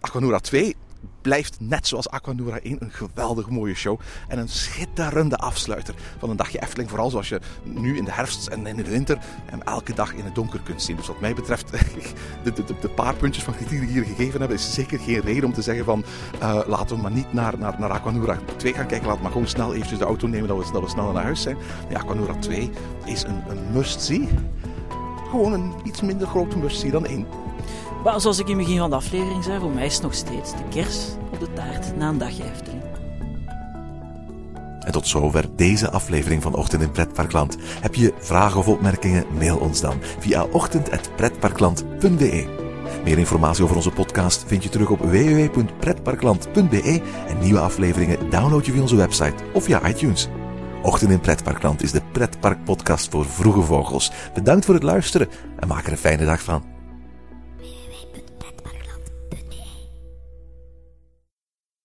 Aquanura 0.00 0.38
2 0.38 0.76
blijft 1.26 1.56
net 1.60 1.86
zoals 1.86 2.08
Aquanura 2.08 2.60
1 2.60 2.76
een 2.80 2.90
geweldig 2.90 3.48
mooie 3.50 3.74
show. 3.74 4.00
En 4.28 4.38
een 4.38 4.48
schitterende 4.48 5.36
afsluiter 5.36 5.94
van 6.18 6.30
een 6.30 6.36
dagje 6.36 6.62
Efteling. 6.62 6.88
Vooral 6.88 7.10
zoals 7.10 7.28
je 7.28 7.40
nu 7.62 7.96
in 7.96 8.04
de 8.04 8.12
herfst 8.12 8.46
en 8.46 8.66
in 8.66 8.76
de 8.76 8.84
winter 8.84 9.18
en 9.46 9.64
elke 9.64 9.94
dag 9.94 10.14
in 10.14 10.24
het 10.24 10.34
donker 10.34 10.60
kunt 10.60 10.82
zien. 10.82 10.96
Dus 10.96 11.06
wat 11.06 11.20
mij 11.20 11.34
betreft, 11.34 11.70
de, 12.44 12.52
de, 12.52 12.64
de 12.80 12.88
paar 12.88 13.14
puntjes 13.14 13.44
van 13.44 13.54
die 13.68 13.80
ik 13.80 13.88
hier 13.88 14.04
gegeven 14.04 14.40
heb, 14.40 14.50
is 14.50 14.74
zeker 14.74 14.98
geen 14.98 15.20
reden 15.20 15.44
om 15.44 15.52
te 15.52 15.62
zeggen 15.62 15.84
van 15.84 16.04
uh, 16.42 16.60
laten 16.66 16.96
we 16.96 17.02
maar 17.02 17.10
niet 17.10 17.32
naar, 17.32 17.58
naar, 17.58 17.76
naar 17.78 17.90
Aquanura 17.90 18.38
2 18.56 18.72
gaan 18.74 18.86
kijken. 18.86 19.06
Laten 19.06 19.16
we 19.16 19.22
maar 19.22 19.32
gewoon 19.32 19.48
snel 19.48 19.74
eventjes 19.74 19.98
de 19.98 20.04
auto 20.04 20.26
nemen 20.26 20.48
dat 20.48 20.58
we, 20.58 20.72
dat 20.72 20.82
we 20.82 20.88
snel 20.88 21.12
naar 21.12 21.22
huis 21.22 21.42
zijn. 21.42 21.56
Nee, 21.88 21.98
Aquanura 21.98 22.34
2 22.34 22.70
is 23.04 23.22
een, 23.22 23.42
een 23.48 23.72
must-see. 23.72 24.28
Gewoon 25.30 25.52
een 25.52 25.74
iets 25.84 26.00
minder 26.00 26.26
grote 26.26 26.58
must-see 26.58 26.90
dan 26.90 27.06
1. 27.06 27.26
Maar 28.06 28.20
zoals 28.20 28.38
ik 28.38 28.48
in 28.48 28.56
het 28.56 28.66
begin 28.66 28.80
van 28.80 28.90
de 28.90 28.96
aflevering 28.96 29.44
zei, 29.44 29.60
voor 29.60 29.70
mij 29.70 29.86
is 29.86 29.94
het 29.94 30.02
nog 30.02 30.14
steeds 30.14 30.50
de 30.50 30.62
kers 30.70 31.06
op 31.32 31.40
de 31.40 31.52
taart 31.52 31.96
na 31.96 32.08
een 32.08 32.18
dagje 32.18 32.44
Efteling. 32.44 32.82
En 34.80 34.92
tot 34.92 35.08
zover 35.08 35.44
deze 35.56 35.90
aflevering 35.90 36.42
van 36.42 36.54
Ochtend 36.54 36.82
in 36.82 36.90
Pretparkland. 36.90 37.56
Heb 37.80 37.94
je 37.94 38.14
vragen 38.18 38.58
of 38.58 38.68
opmerkingen? 38.68 39.24
Mail 39.38 39.58
ons 39.58 39.80
dan 39.80 39.98
via 40.18 40.44
ochtend.pretparkland.be. 40.44 42.46
Meer 43.04 43.18
informatie 43.18 43.64
over 43.64 43.76
onze 43.76 43.90
podcast 43.90 44.44
vind 44.46 44.62
je 44.62 44.68
terug 44.68 44.90
op 44.90 45.00
www.pretparkland.be 45.00 47.02
en 47.28 47.38
nieuwe 47.38 47.60
afleveringen 47.60 48.30
download 48.30 48.66
je 48.66 48.72
via 48.72 48.82
onze 48.82 48.96
website 48.96 49.44
of 49.52 49.64
via 49.64 49.88
iTunes. 49.88 50.28
Ochtend 50.82 51.10
in 51.10 51.20
Pretparkland 51.20 51.82
is 51.82 51.92
de 51.92 52.02
pretparkpodcast 52.12 53.10
voor 53.10 53.26
vroege 53.26 53.62
vogels. 53.62 54.12
Bedankt 54.34 54.64
voor 54.64 54.74
het 54.74 54.82
luisteren 54.82 55.28
en 55.58 55.68
maak 55.68 55.86
er 55.86 55.92
een 55.92 55.98
fijne 55.98 56.24
dag 56.24 56.42
van. 56.42 56.75